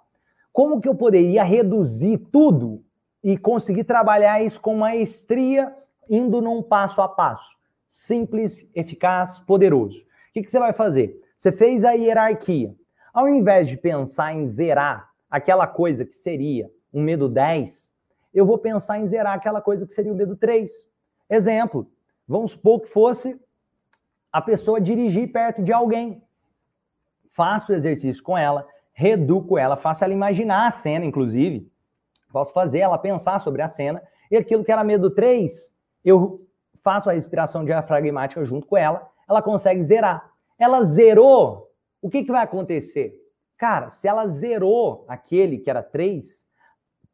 [0.59, 2.84] Como que eu poderia reduzir tudo
[3.22, 5.72] e conseguir trabalhar isso com maestria,
[6.11, 7.56] indo num passo a passo?
[7.88, 10.00] Simples, eficaz, poderoso.
[10.00, 11.22] O que, que você vai fazer?
[11.36, 12.74] Você fez a hierarquia.
[13.14, 17.88] Ao invés de pensar em zerar aquela coisa que seria um medo 10,
[18.34, 20.72] eu vou pensar em zerar aquela coisa que seria o medo 3.
[21.30, 21.88] Exemplo,
[22.26, 23.40] vamos supor que fosse
[24.32, 26.20] a pessoa dirigir perto de alguém.
[27.30, 28.66] Faço o exercício com ela,
[28.99, 31.70] reduco ela, faço ela imaginar a cena, inclusive.
[32.32, 34.03] Posso fazer ela pensar sobre a cena.
[34.28, 35.72] E aquilo que era medo 3,
[36.05, 36.44] eu
[36.82, 40.28] faço a respiração diafragmática junto com ela, ela consegue zerar.
[40.59, 41.70] Ela zerou,
[42.03, 43.14] o que, que vai acontecer?
[43.57, 46.44] Cara, se ela zerou aquele que era 3,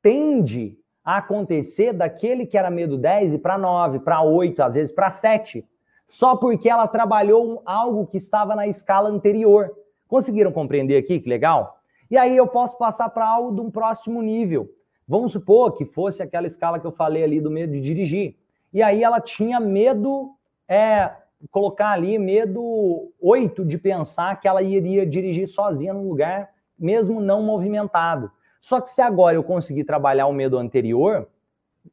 [0.01, 4.91] tende a acontecer daquele que era medo 10 e para 9, para 8, às vezes
[4.91, 5.63] para 7,
[6.07, 9.84] só porque ela trabalhou algo que estava na escala anterior.
[10.09, 11.21] Conseguiram compreender aqui?
[11.21, 11.79] Que legal?
[12.11, 14.71] E aí eu posso passar para algo de um próximo nível.
[15.07, 18.37] Vamos supor que fosse aquela escala que eu falei ali do medo de dirigir.
[18.73, 20.31] E aí ela tinha medo,
[20.67, 21.11] é,
[21.51, 27.43] colocar ali medo 8 de pensar que ela iria dirigir sozinha num lugar, mesmo não
[27.43, 28.31] movimentado.
[28.61, 31.29] Só que se agora eu conseguir trabalhar o medo anterior,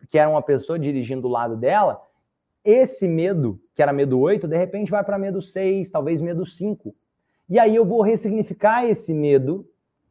[0.10, 2.02] que era uma pessoa dirigindo do lado dela,
[2.64, 6.96] esse medo, que era medo 8, de repente vai para medo 6, talvez medo 5.
[7.52, 9.68] E aí eu vou ressignificar esse medo,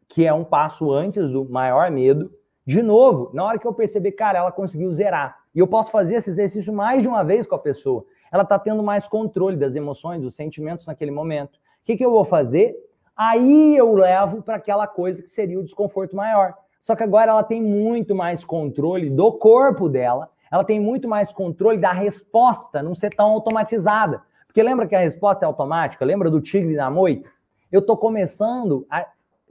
[0.06, 2.30] que é um passo antes do maior medo,
[2.66, 5.38] de novo, na hora que eu perceber, cara, ela conseguiu zerar.
[5.54, 8.04] E eu posso fazer esse exercício mais de uma vez com a pessoa.
[8.30, 11.54] Ela está tendo mais controle das emoções, dos sentimentos naquele momento.
[11.54, 12.76] O que, que eu vou fazer?
[13.16, 16.52] Aí eu levo para aquela coisa que seria o desconforto maior.
[16.82, 21.32] Só que agora ela tem muito mais controle do corpo dela, ela tem muito mais
[21.32, 24.28] controle da resposta, não ser tão automatizada.
[24.50, 26.04] Porque lembra que a resposta é automática?
[26.04, 27.30] Lembra do tigre na moita?
[27.70, 29.06] Eu estou começando a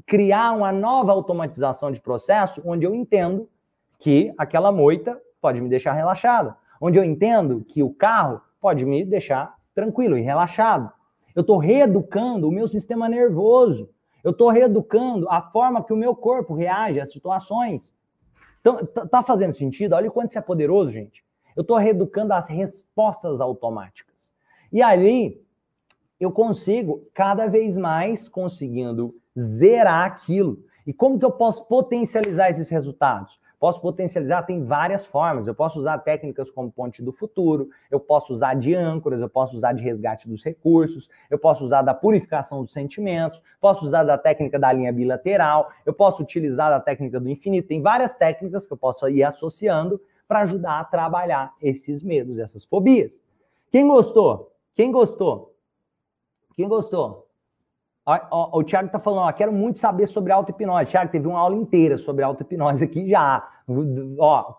[0.05, 3.47] criar uma nova automatização de processo onde eu entendo
[3.97, 9.05] que aquela moita pode me deixar relaxado, onde eu entendo que o carro pode me
[9.05, 10.91] deixar tranquilo e relaxado.
[11.33, 13.89] Eu estou reeducando o meu sistema nervoso.
[14.21, 17.95] Eu estou reeducando a forma que o meu corpo reage às situações.
[18.59, 19.93] Então, tá fazendo sentido?
[19.93, 21.23] Olha o quanto isso é poderoso, gente.
[21.55, 24.08] Eu estou reeducando as respostas automáticas.
[24.71, 25.41] E ali
[26.19, 30.63] eu consigo cada vez mais conseguindo zerar aquilo.
[30.85, 33.39] E como que eu posso potencializar esses resultados?
[33.59, 35.45] Posso potencializar, tem várias formas.
[35.45, 39.57] Eu posso usar técnicas como ponte do futuro, eu posso usar de âncoras, eu posso
[39.57, 44.17] usar de resgate dos recursos, eu posso usar da purificação dos sentimentos, posso usar da
[44.17, 47.67] técnica da linha bilateral, eu posso utilizar da técnica do infinito.
[47.67, 52.63] Tem várias técnicas que eu posso ir associando para ajudar a trabalhar esses medos, essas
[52.63, 53.21] fobias.
[53.71, 54.53] Quem gostou?
[54.79, 55.57] Quem gostou?
[56.55, 57.27] Quem gostou?
[58.31, 60.89] O Thiago está falando, ó, quero muito saber sobre auto-hipnose.
[60.89, 63.45] Thiago, teve uma aula inteira sobre auto-hipnose aqui já.
[64.17, 64.55] Ó,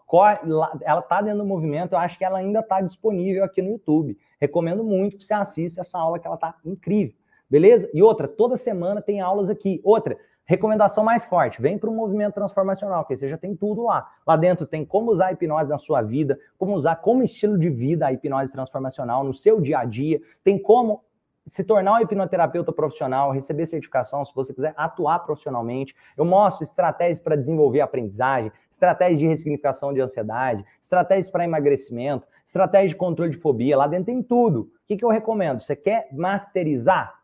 [0.82, 4.14] ela está dentro do movimento, eu acho que ela ainda está disponível aqui no YouTube.
[4.38, 7.14] Recomendo muito que você assista essa aula, que ela está incrível.
[7.48, 7.88] Beleza?
[7.94, 9.80] E outra, toda semana tem aulas aqui.
[9.82, 14.10] Outra, recomendação mais forte, vem para o movimento transformacional, que você já tem tudo lá.
[14.26, 17.70] Lá dentro tem como usar a hipnose na sua vida, como usar como estilo de
[17.70, 21.02] vida a hipnose transformacional no seu dia a dia, tem como
[21.46, 25.94] se tornar um hipnoterapeuta profissional, receber certificação, se você quiser atuar profissionalmente.
[26.16, 32.90] Eu mostro estratégias para desenvolver aprendizagem, estratégias de ressignificação de ansiedade, estratégias para emagrecimento, estratégias
[32.90, 33.76] de controle de fobia.
[33.76, 34.60] Lá dentro tem tudo.
[34.60, 35.60] O que, que eu recomendo?
[35.60, 37.18] Você quer masterizar?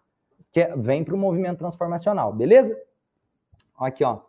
[0.53, 2.77] Quer, vem para o movimento transformacional, beleza?
[3.79, 4.21] Aqui, ó.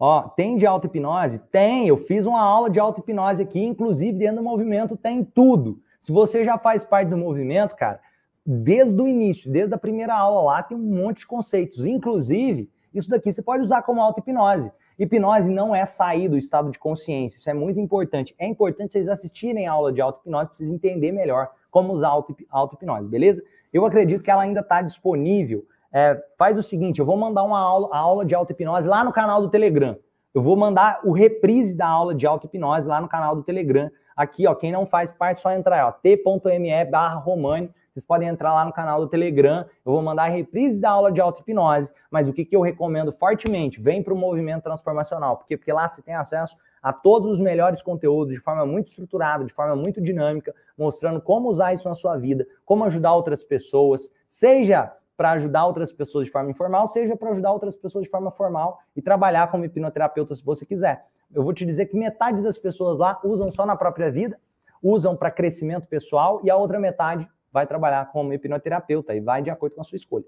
[0.00, 1.40] Ó, tem de auto-hipnose?
[1.50, 1.88] Tem.
[1.88, 5.80] Eu fiz uma aula de auto-hipnose aqui, inclusive dentro do movimento tem tudo.
[6.00, 8.00] Se você já faz parte do movimento, cara,
[8.46, 11.84] desde o início, desde a primeira aula lá, tem um monte de conceitos.
[11.84, 14.72] Inclusive, Isso daqui você pode usar como auto-hipnose.
[14.98, 18.34] Hipnose não é sair do estado de consciência, isso é muito importante.
[18.38, 23.42] É importante vocês assistirem a aula de auto-hipnose vocês entenderem melhor como usar auto-hipnose, beleza?
[23.72, 25.64] Eu acredito que ela ainda está disponível.
[25.92, 29.40] É, faz o seguinte, eu vou mandar uma aula, aula de auto-hipnose lá no canal
[29.40, 29.96] do Telegram.
[30.34, 33.90] Eu vou mandar o reprise da aula de auto-hipnose lá no canal do Telegram.
[34.16, 37.70] Aqui, ó, quem não faz parte, só entrar, ó, t.me barra Romani.
[37.92, 39.64] Vocês podem entrar lá no canal do Telegram.
[39.84, 41.90] Eu vou mandar a reprise da aula de auto-hipnose.
[42.10, 43.80] Mas o que, que eu recomendo fortemente?
[43.80, 45.38] Vem para o movimento transformacional.
[45.38, 45.56] Por quê?
[45.56, 49.52] Porque lá você tem acesso a todos os melhores conteúdos de forma muito estruturada, de
[49.52, 54.92] forma muito dinâmica, mostrando como usar isso na sua vida, como ajudar outras pessoas, seja
[55.18, 58.78] para ajudar outras pessoas de forma informal, seja para ajudar outras pessoas de forma formal
[58.94, 61.06] e trabalhar como hipnoterapeuta se você quiser.
[61.34, 64.38] Eu vou te dizer que metade das pessoas lá usam só na própria vida,
[64.80, 69.50] usam para crescimento pessoal e a outra metade vai trabalhar como hipnoterapeuta e vai de
[69.50, 70.24] acordo com a sua escolha.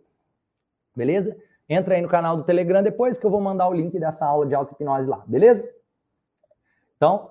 [0.97, 1.37] Beleza?
[1.69, 4.45] Entra aí no canal do Telegram depois que eu vou mandar o link dessa aula
[4.45, 5.65] de auto-hipnose lá, beleza?
[6.97, 7.31] Então,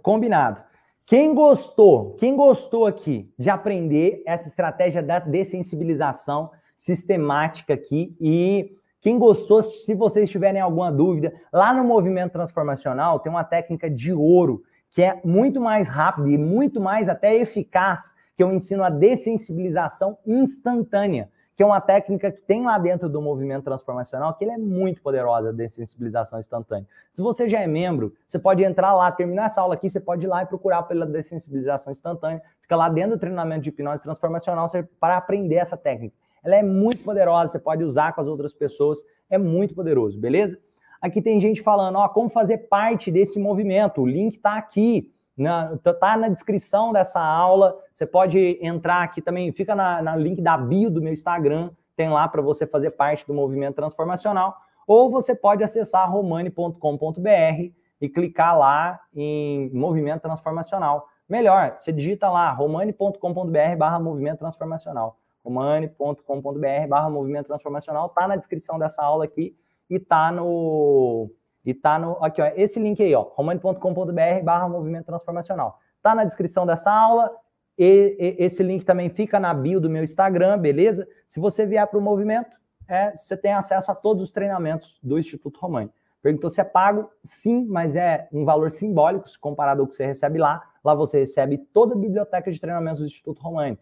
[0.00, 0.62] combinado.
[1.06, 9.16] Quem gostou, quem gostou aqui de aprender essa estratégia da dessensibilização sistemática aqui e quem
[9.16, 14.64] gostou, se vocês tiverem alguma dúvida, lá no movimento transformacional tem uma técnica de ouro
[14.90, 20.18] que é muito mais rápida e muito mais até eficaz que eu ensino a dessensibilização
[20.26, 24.58] instantânea, que é uma técnica que tem lá dentro do movimento transformacional, que ele é
[24.58, 26.86] muito poderosa, a dessensibilização instantânea.
[27.14, 30.26] Se você já é membro, você pode entrar lá, terminar essa aula aqui, você pode
[30.26, 34.70] ir lá e procurar pela dessensibilização instantânea, fica lá dentro do treinamento de hipnose transformacional
[35.00, 36.14] para aprender essa técnica.
[36.44, 38.98] Ela é muito poderosa, você pode usar com as outras pessoas,
[39.30, 40.58] é muito poderoso, beleza?
[41.00, 45.12] Aqui tem gente falando, ó, como fazer parte desse movimento, o link está aqui.
[45.36, 47.78] Na, tá na descrição dessa aula.
[47.92, 52.08] Você pode entrar aqui também, fica na, na link da bio do meu Instagram, tem
[52.08, 54.56] lá para você fazer parte do movimento transformacional.
[54.86, 61.08] Ou você pode acessar romani.com.br e clicar lá em movimento transformacional.
[61.28, 65.18] Melhor, você digita lá romani.com.br barra movimento transformacional.
[65.44, 69.56] romani.com.br barra movimento transformacional, tá na descrição dessa aula aqui
[69.90, 71.30] e tá no
[71.66, 72.16] e tá no.
[72.24, 75.80] Aqui, ó, esse link aí, ó, romani.com.br barra movimento transformacional.
[76.00, 77.30] Tá na descrição dessa aula.
[77.76, 81.06] E, e, esse link também fica na bio do meu Instagram, beleza?
[81.26, 82.56] Se você vier para o movimento,
[82.88, 85.90] é, você tem acesso a todos os treinamentos do Instituto Romani.
[86.22, 87.10] Perguntou se é pago?
[87.24, 90.62] Sim, mas é um valor simbólico se comparado ao que você recebe lá.
[90.84, 93.78] Lá você recebe toda a biblioteca de treinamentos do Instituto Romani.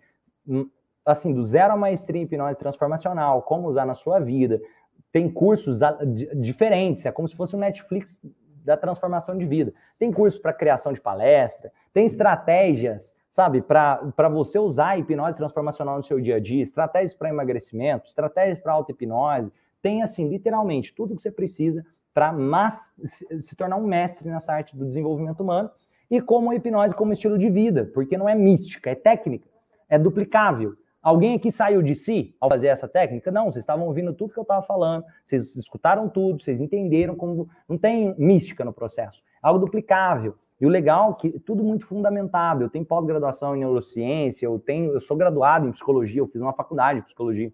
[0.49, 0.69] Hum,
[1.05, 4.61] assim, do zero a maestria em hipnose transformacional, como usar na sua vida,
[5.15, 5.79] tem cursos
[6.35, 8.21] diferentes, é como se fosse um Netflix
[8.65, 9.73] da transformação de vida.
[9.97, 15.99] Tem curso para criação de palestra, tem estratégias, sabe, para você usar a hipnose transformacional
[15.99, 19.53] no seu dia a dia, estratégias para emagrecimento, estratégias para auto-hipnose.
[19.81, 22.35] Tem, assim, literalmente tudo que você precisa para
[23.41, 25.71] se tornar um mestre nessa arte do desenvolvimento humano
[26.11, 29.47] e como a hipnose como estilo de vida, porque não é mística, é técnica,
[29.89, 30.75] é duplicável.
[31.05, 33.31] Alguém aqui saiu de si ao fazer essa técnica?
[33.31, 37.47] Não, vocês estavam ouvindo tudo que eu estava falando, vocês escutaram tudo, vocês entenderam como.
[37.69, 39.23] Não tem mística no processo.
[39.45, 40.35] É algo duplicável.
[40.59, 42.65] E o legal é que tudo muito fundamentado.
[42.65, 46.55] Eu tenho pós-graduação em neurociência, eu tenho, eu sou graduado em psicologia, eu fiz uma
[46.55, 47.53] faculdade de psicologia.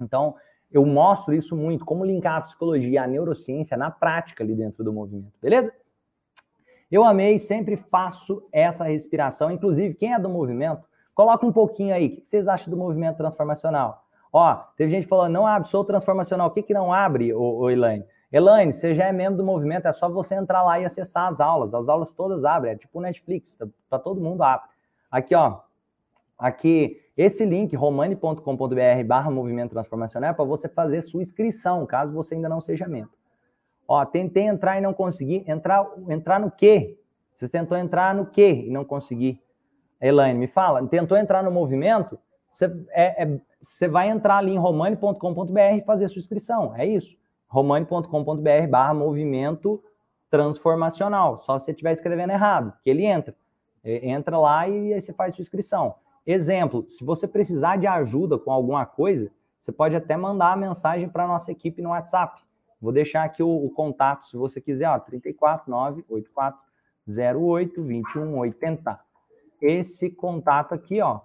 [0.00, 0.34] Então,
[0.68, 4.92] eu mostro isso muito, como linkar a psicologia, a neurociência na prática ali dentro do
[4.92, 5.72] movimento, beleza?
[6.90, 9.52] Eu amei, sempre faço essa respiração.
[9.52, 10.82] Inclusive, quem é do movimento,
[11.14, 12.06] Coloca um pouquinho aí.
[12.06, 14.04] O que vocês acham do movimento transformacional?
[14.32, 16.48] Ó, teve gente falando, não abre, sou transformacional.
[16.48, 18.04] O que, que não abre, ô, ô Elaine?
[18.32, 21.38] Elaine, você já é membro do movimento, é só você entrar lá e acessar as
[21.38, 21.74] aulas.
[21.74, 24.66] As aulas todas abrem, é tipo Netflix, tá, tá todo mundo abre.
[25.10, 25.58] Aqui, ó,
[26.38, 32.34] aqui, esse link, romani.com.br barra movimento transformacional, é para você fazer sua inscrição, caso você
[32.34, 33.12] ainda não seja membro.
[33.86, 35.44] Ó, tentei entrar e não consegui.
[35.46, 36.98] Entrar, entrar no quê?
[37.34, 39.38] Vocês tentou entrar no quê e não consegui?
[40.02, 42.18] Elaine, me fala, tentou entrar no movimento,
[42.50, 47.16] você, é, é, vai entrar ali em romani.com.br e fazer sua inscrição, é isso.
[47.46, 49.82] romani.com.br barra movimento
[50.28, 53.34] transformacional, só se você estiver escrevendo errado, que ele entra.
[53.84, 55.96] Entra lá e aí você faz sua inscrição.
[56.24, 59.30] Exemplo, se você precisar de ajuda com alguma coisa,
[59.60, 62.40] você pode até mandar a mensagem para a nossa equipe no WhatsApp.
[62.80, 66.60] Vou deixar aqui o, o contato, se você quiser, ó, 34984
[67.08, 69.00] 08 21 80
[69.62, 71.20] esse contato aqui, ó.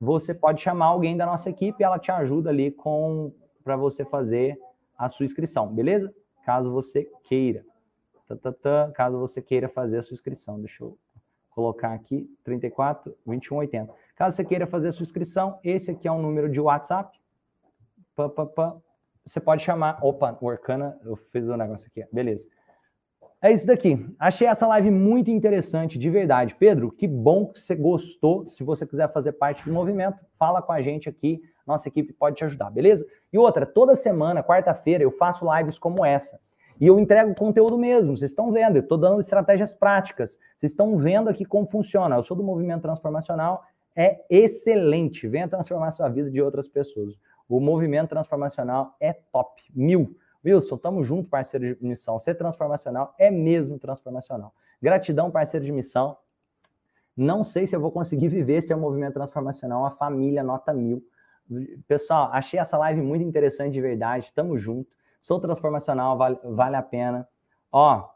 [0.00, 3.32] Você pode chamar alguém da nossa equipe ela te ajuda ali com
[3.64, 4.58] para você fazer
[4.96, 6.14] a sua inscrição, beleza?
[6.44, 7.64] Caso você queira.
[8.62, 10.60] Tá, caso você queira fazer a sua inscrição.
[10.60, 10.96] Deixa eu
[11.50, 13.94] colocar aqui 34 21 80.
[14.14, 17.18] Caso você queira fazer a sua inscrição, esse aqui é um número de WhatsApp.
[18.14, 18.76] Pá, pá, pá.
[19.24, 19.98] você pode chamar.
[20.02, 22.06] Opa, o Arcana, eu fiz o um negócio aqui.
[22.12, 22.46] Beleza.
[23.46, 24.04] É isso daqui.
[24.18, 26.56] Achei essa live muito interessante, de verdade.
[26.58, 28.48] Pedro, que bom que você gostou.
[28.48, 31.40] Se você quiser fazer parte do movimento, fala com a gente aqui.
[31.64, 33.06] Nossa equipe pode te ajudar, beleza?
[33.32, 36.40] E outra, toda semana, quarta-feira, eu faço lives como essa.
[36.80, 40.36] E eu entrego conteúdo mesmo, vocês estão vendo, eu estou dando estratégias práticas.
[40.58, 42.16] Vocês estão vendo aqui como funciona.
[42.16, 43.62] Eu sou do movimento transformacional,
[43.94, 45.28] é excelente.
[45.28, 47.14] Venha transformar a sua vida de outras pessoas.
[47.48, 49.62] O movimento transformacional é top.
[49.72, 50.16] Mil.
[50.46, 52.18] Wilson, tamo junto, parceiro de missão.
[52.18, 54.54] Ser transformacional é mesmo transformacional.
[54.80, 56.16] Gratidão, parceiro de missão.
[57.16, 60.72] Não sei se eu vou conseguir viver este é um movimento transformacional, uma família nota
[60.72, 61.02] mil.
[61.88, 64.32] Pessoal, achei essa live muito interessante de verdade.
[64.34, 64.90] Tamo junto.
[65.20, 67.26] Sou transformacional, vale, vale a pena.
[67.72, 68.08] Ó,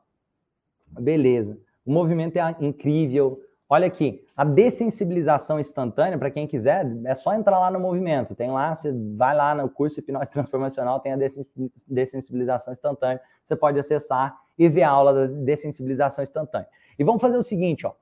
[0.86, 1.58] beleza.
[1.84, 3.42] O movimento é incrível.
[3.72, 8.34] Olha aqui, a dessensibilização instantânea, para quem quiser, é só entrar lá no movimento.
[8.34, 11.18] Tem lá, você vai lá no curso Hipnose Transformacional, tem a
[11.86, 13.20] dessensibilização instantânea.
[13.44, 16.66] Você pode acessar e ver a aula da dessensibilização instantânea.
[16.98, 17.92] E vamos fazer o seguinte, ó.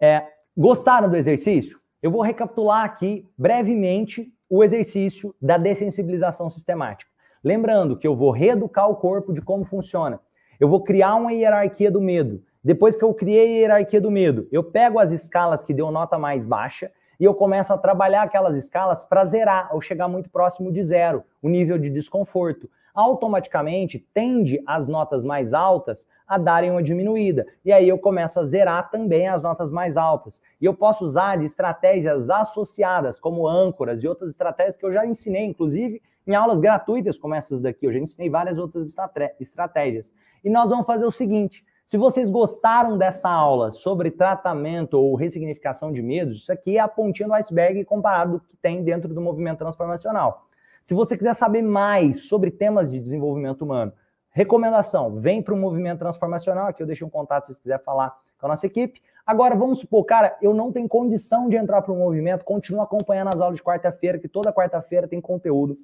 [0.00, 0.24] É,
[0.56, 1.80] gostaram do exercício?
[2.00, 7.10] Eu vou recapitular aqui brevemente o exercício da dessensibilização sistemática.
[7.42, 10.20] Lembrando que eu vou reeducar o corpo de como funciona.
[10.60, 12.40] Eu vou criar uma hierarquia do medo.
[12.68, 16.18] Depois que eu criei a hierarquia do medo, eu pego as escalas que deu nota
[16.18, 20.70] mais baixa e eu começo a trabalhar aquelas escalas para zerar ou chegar muito próximo
[20.70, 22.68] de zero, o nível de desconforto.
[22.94, 27.46] Automaticamente tende as notas mais altas a darem uma diminuída.
[27.64, 30.38] E aí eu começo a zerar também as notas mais altas.
[30.60, 35.06] E eu posso usar de estratégias associadas, como âncoras e outras estratégias que eu já
[35.06, 37.86] ensinei, inclusive em aulas gratuitas como essas daqui.
[37.86, 38.94] Eu já ensinei várias outras
[39.40, 40.12] estratégias.
[40.44, 45.90] E nós vamos fazer o seguinte: se vocês gostaram dessa aula sobre tratamento ou ressignificação
[45.90, 49.22] de medos, isso aqui é a pontinha do iceberg comparado do que tem dentro do
[49.22, 50.48] movimento transformacional.
[50.82, 53.90] Se você quiser saber mais sobre temas de desenvolvimento humano,
[54.28, 58.14] recomendação, vem para o movimento transformacional, aqui eu deixei um contato se você quiser falar
[58.38, 59.00] com a nossa equipe.
[59.24, 63.28] Agora, vamos supor, cara, eu não tenho condição de entrar para o movimento, continua acompanhando
[63.28, 65.78] as aulas de quarta-feira, que toda quarta-feira tem conteúdo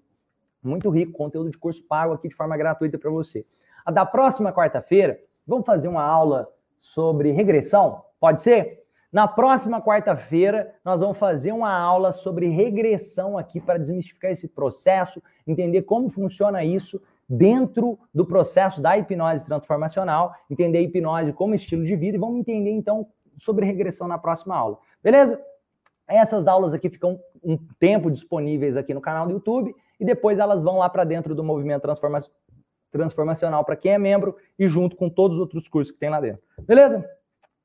[0.63, 3.47] muito rico, conteúdo de curso pago aqui de forma gratuita para você.
[3.87, 6.49] A da próxima quarta-feira, Vamos fazer uma aula
[6.81, 8.03] sobre regressão?
[8.19, 8.83] Pode ser?
[9.13, 15.23] Na próxima quarta-feira, nós vamos fazer uma aula sobre regressão aqui para desmistificar esse processo,
[15.47, 21.85] entender como funciona isso dentro do processo da hipnose transformacional, entender a hipnose como estilo
[21.85, 23.07] de vida e vamos entender então
[23.39, 24.79] sobre regressão na próxima aula.
[25.03, 25.41] Beleza?
[26.09, 30.63] Essas aulas aqui ficam um tempo disponíveis aqui no canal do YouTube e depois elas
[30.63, 32.37] vão lá para dentro do movimento transformacional
[32.95, 36.21] transformacional para quem é membro e junto com todos os outros cursos que tem lá
[36.21, 36.41] dentro.
[36.61, 37.05] Beleza?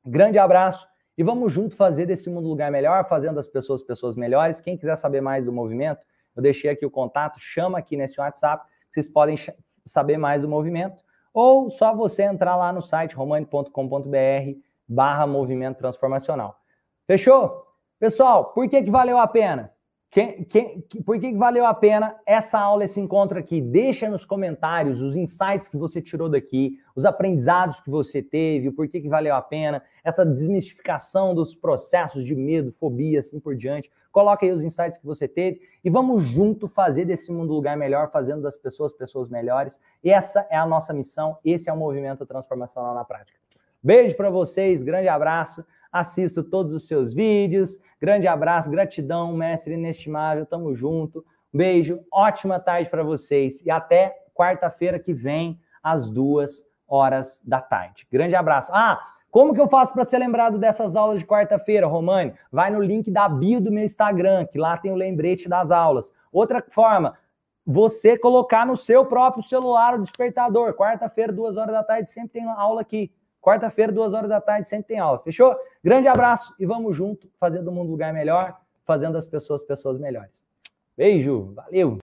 [0.03, 4.15] Grande abraço e vamos junto fazer desse mundo um lugar melhor, fazendo as pessoas pessoas
[4.15, 4.59] melhores.
[4.59, 6.01] Quem quiser saber mais do movimento,
[6.35, 9.37] eu deixei aqui o contato, chama aqui nesse WhatsApp, vocês podem
[9.85, 10.97] saber mais do movimento,
[11.31, 13.69] ou só você entrar lá no site romani.com.br
[14.87, 16.59] barra movimento transformacional.
[17.05, 17.67] Fechou?
[17.99, 19.71] Pessoal, por que, que valeu a pena?
[20.11, 23.61] Quem, quem, por que valeu a pena essa aula, esse encontro aqui?
[23.61, 28.73] Deixa nos comentários os insights que você tirou daqui, os aprendizados que você teve, o
[28.73, 33.91] porquê que valeu a pena, essa desmistificação dos processos de medo, fobia, assim por diante.
[34.11, 37.77] Coloca aí os insights que você teve e vamos junto fazer desse mundo um lugar
[37.77, 39.79] melhor, fazendo das pessoas pessoas melhores.
[40.03, 43.37] Essa é a nossa missão, esse é o movimento transformacional na prática.
[43.81, 47.79] Beijo para vocês, grande abraço assisto todos os seus vídeos.
[47.99, 51.25] Grande abraço, gratidão, mestre inestimável, tamo junto.
[51.53, 58.07] beijo, ótima tarde para vocês e até quarta-feira que vem, às duas horas da tarde.
[58.11, 58.71] Grande abraço.
[58.73, 58.99] Ah,
[59.31, 62.33] como que eu faço para ser lembrado dessas aulas de quarta-feira, Romani?
[62.51, 66.13] Vai no link da bio do meu Instagram, que lá tem o lembrete das aulas.
[66.31, 67.15] Outra forma,
[67.65, 70.73] você colocar no seu próprio celular o despertador.
[70.73, 73.11] Quarta-feira, duas horas da tarde, sempre tem aula aqui.
[73.41, 75.19] Quarta-feira, duas horas da tarde, sempre tem aula.
[75.19, 75.55] Fechou?
[75.83, 80.41] Grande abraço e vamos junto, fazendo o mundo lugar melhor, fazendo as pessoas pessoas melhores.
[80.97, 81.97] Beijo, valeu!